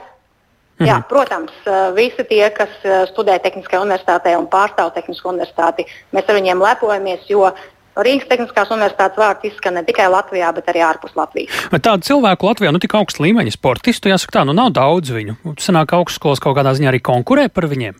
Mhm. 0.82 0.88
Jā, 0.90 1.02
protams, 1.08 1.52
visi 1.94 2.24
tie, 2.26 2.42
kas 2.50 2.72
studē 3.12 3.38
Tehniskajā 3.42 3.82
universitātē 3.84 4.34
un 4.38 4.48
pārstāv 4.50 4.90
Tehnisko 4.96 5.30
universitāti, 5.30 5.86
mēs 6.12 6.26
ar 6.26 6.38
viņiem 6.40 6.58
lepojamies, 6.62 7.28
jo 7.30 7.52
Rīgas 7.92 8.28
Tehniskās 8.30 8.70
universitātes 8.72 9.20
vārds 9.20 9.44
izskan 9.44 9.76
ne 9.76 9.82
tikai 9.84 10.06
Latvijā, 10.08 10.48
bet 10.56 10.70
arī 10.72 10.80
ārpus 10.80 11.12
Latvijas. 11.14 11.52
Bet 11.70 11.84
tādu 11.84 12.06
cilvēku 12.08 12.48
Latvijā, 12.48 12.72
nu 12.72 12.80
tik 12.80 12.94
augsta 12.96 13.22
līmeņa 13.22 13.52
sportistu, 13.52 14.08
jāsaka 14.08 14.38
tā, 14.38 14.44
nu 14.48 14.54
nav 14.56 14.72
daudz 14.72 15.12
viņu. 15.12 15.36
Sanāk, 15.60 15.92
augstskolas 15.98 16.40
kaut 16.40 16.56
kādā 16.56 16.72
ziņā 16.72 16.88
arī 16.88 17.02
konkurē 17.04 17.50
par 17.52 17.68
viņiem. 17.68 17.98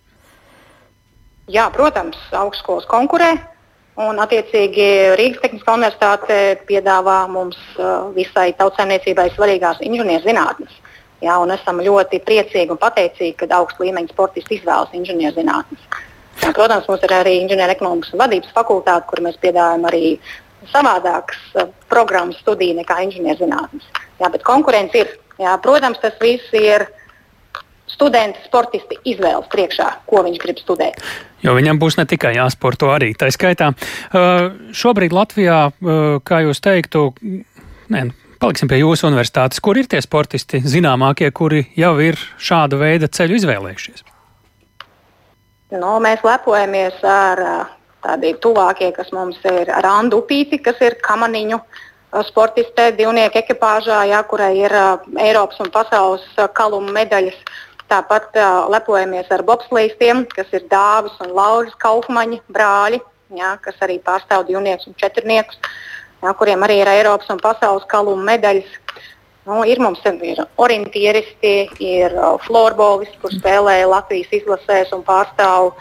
Jā, 1.53 1.68
protams, 1.74 2.16
augstskolas 2.33 2.89
konkurē. 2.89 3.35
Un, 4.01 4.16
attiecīgi, 4.24 4.87
Rīgas 5.20 5.43
Tehniskā 5.43 5.74
universitāte 5.76 6.37
piedāvā 6.64 7.18
mums 7.28 7.59
visai 8.16 8.55
tautsēmniecībai 8.57 9.28
svarīgās 9.35 9.85
inženierzinātnes. 9.85 10.72
Un 11.23 11.53
esam 11.55 11.83
ļoti 11.85 12.23
priecīgi 12.27 12.75
un 12.75 12.81
pateicīgi, 12.81 13.37
ka 13.39 13.51
augstu 13.59 13.87
līmeņa 13.87 14.11
sportisti 14.11 14.59
izvēlas 14.59 14.95
inženierzinātnes. 14.97 15.85
Protams, 16.43 16.89
mums 16.89 17.05
ir 17.07 17.12
arī 17.14 17.37
inženierekonomikas 17.43 18.14
un 18.14 18.23
vadības 18.25 18.55
fakultāte, 18.57 19.07
kur 19.11 19.23
mēs 19.23 19.37
piedāvājam 19.43 19.85
arī 19.91 20.16
savādākas 20.73 21.43
uh, 21.55 21.68
programmas 21.91 22.41
studiju 22.43 22.79
nekā 22.81 22.99
inženierzinātnes. 23.07 23.87
Jā, 24.23 24.31
bet 24.33 24.45
konkurence 24.47 25.05
ir. 25.05 25.14
Jā, 25.41 25.55
protams, 25.62 25.99
tas 26.03 26.18
viss 26.20 26.53
ir 26.55 26.85
studenti, 27.91 28.41
sportisti 28.47 28.99
izvēles 29.09 29.49
priekšā, 29.53 29.89
ko 30.07 30.23
viņš 30.27 30.41
grib 30.43 30.61
studēt. 30.61 30.99
Jo 31.43 31.55
viņam 31.57 31.81
būs 31.83 31.99
ne 31.99 32.07
tikai 32.09 32.35
jāsporto 32.37 32.93
arī. 32.95 33.12
Tā 33.18 33.31
skaitā 33.35 33.73
uh, 33.73 34.51
šobrīd 34.77 35.14
Latvijā, 35.14 35.61
uh, 35.70 36.18
kā 36.27 36.43
jūs 36.47 36.62
teiktu, 36.64 37.11
ne, 37.93 38.07
Paliksim 38.43 38.66
pie 38.66 38.80
jūsu 38.80 39.07
universitātes. 39.07 39.61
Kur 39.62 39.78
ir 39.78 39.86
tie 39.86 40.01
sportisti 40.03 40.59
zināmākie, 40.66 41.28
kuri 41.30 41.61
jau 41.78 41.93
ir 42.03 42.16
šāda 42.43 42.74
veida 42.80 43.07
ceļu 43.07 43.36
izvēlējušies? 43.38 44.03
Nu, 45.78 45.93
mēs 46.03 46.24
lepojamies 46.26 46.97
ar 47.07 47.43
tādi 48.03 48.32
tuvākie, 48.43 48.88
kas 48.97 49.12
mums 49.14 49.38
ir 49.47 49.70
Randu 49.86 50.24
Upīti, 50.24 50.59
kas 50.59 50.82
ir 50.82 50.99
kamaniņu 51.07 51.61
sportiste 52.26 52.88
divnieku 52.99 53.38
ekipāžā, 53.45 54.01
jā, 54.11 54.18
kurai 54.26 54.57
ir 54.59 54.74
Eiropas 55.22 55.62
un 55.62 55.70
pasaules 55.70 56.26
kaluma 56.59 56.90
medaļas. 56.99 57.38
Tāpat 57.93 58.34
uh, 58.40 58.66
lepojamies 58.72 59.30
ar 59.30 59.47
bobslīstiem, 59.47 60.26
kas 60.34 60.51
ir 60.57 60.66
Dāvis 60.70 61.14
un 61.22 61.30
Lauris 61.36 61.78
Kaufmaņa 61.78 62.43
brāļi, 62.51 63.03
jā, 63.38 63.55
kas 63.62 63.78
arī 63.86 64.01
pārstāv 64.03 64.49
divniekus 64.51 64.90
un 64.90 64.99
četrniekus, 64.99 65.61
jā, 66.23 66.35
kuriem 66.39 66.62
arī 66.64 66.81
ir 66.83 66.91
Eiropas 66.93 67.31
un 67.35 67.41
pasaules 67.43 67.89
kaluma 67.91 68.33
medaļas. 68.33 68.70
Nu, 69.43 69.64
ir 69.66 69.81
mums 69.83 69.99
ir 70.07 70.39
orientieristi, 70.62 71.55
ir 71.83 72.12
uh, 72.14 72.37
florbolisti, 72.45 73.18
kur 73.18 73.33
spēlē 73.35 73.81
Latvijas 73.91 74.31
izlasēs 74.39 74.93
un 74.95 75.03
pārstāv 75.03 75.73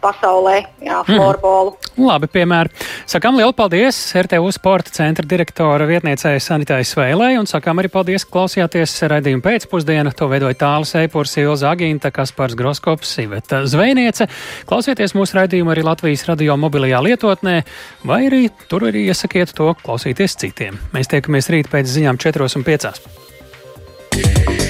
pasaulē, 0.00 0.56
jā, 0.80 1.00
mhm. 1.02 1.16
florbolu. 1.16 1.74
Mm. 1.94 2.06
Labi, 2.08 2.28
piemēram. 2.32 2.72
Sakām 3.10 3.36
lielu 3.38 3.52
paldies 3.54 3.98
RTU 4.18 4.48
sporta 4.54 4.90
centra 4.94 5.26
direktora 5.28 5.86
vietniecei 5.86 6.40
Sanitai 6.42 6.82
Svēlē 6.88 7.34
un 7.38 7.46
sakām 7.50 7.78
arī 7.82 7.90
paldies, 7.92 8.24
ka 8.26 8.38
klausījāties 8.38 8.96
raidījumu 9.12 9.44
pēcpusdienu. 9.44 10.14
To 10.18 10.28
veidoja 10.32 10.58
Tālis 10.64 10.94
Eipurs, 10.98 11.36
Ilza 11.38 11.70
Agīnta, 11.74 12.10
Kaspars 12.14 12.56
Groskops, 12.58 13.14
Siveta 13.18 13.62
Zvejniece. 13.70 14.28
Klausieties 14.66 15.14
mūsu 15.14 15.38
raidījumu 15.38 15.74
arī 15.74 15.86
Latvijas 15.86 16.26
radio 16.30 16.56
mobilajā 16.58 17.02
lietotnē, 17.04 17.60
vai 18.08 18.24
arī 18.30 18.48
tur 18.70 18.88
arī 18.90 19.06
iesakiet 19.10 19.54
to 19.54 19.74
klausīties 19.84 20.38
citiem. 20.40 20.80
Mēs 20.96 21.12
tiekamies 21.12 21.52
rīt 21.54 21.70
pēc 21.70 21.90
ziņām 21.98 22.18
4 22.24 22.50
un 22.58 22.66
5. 22.66 24.63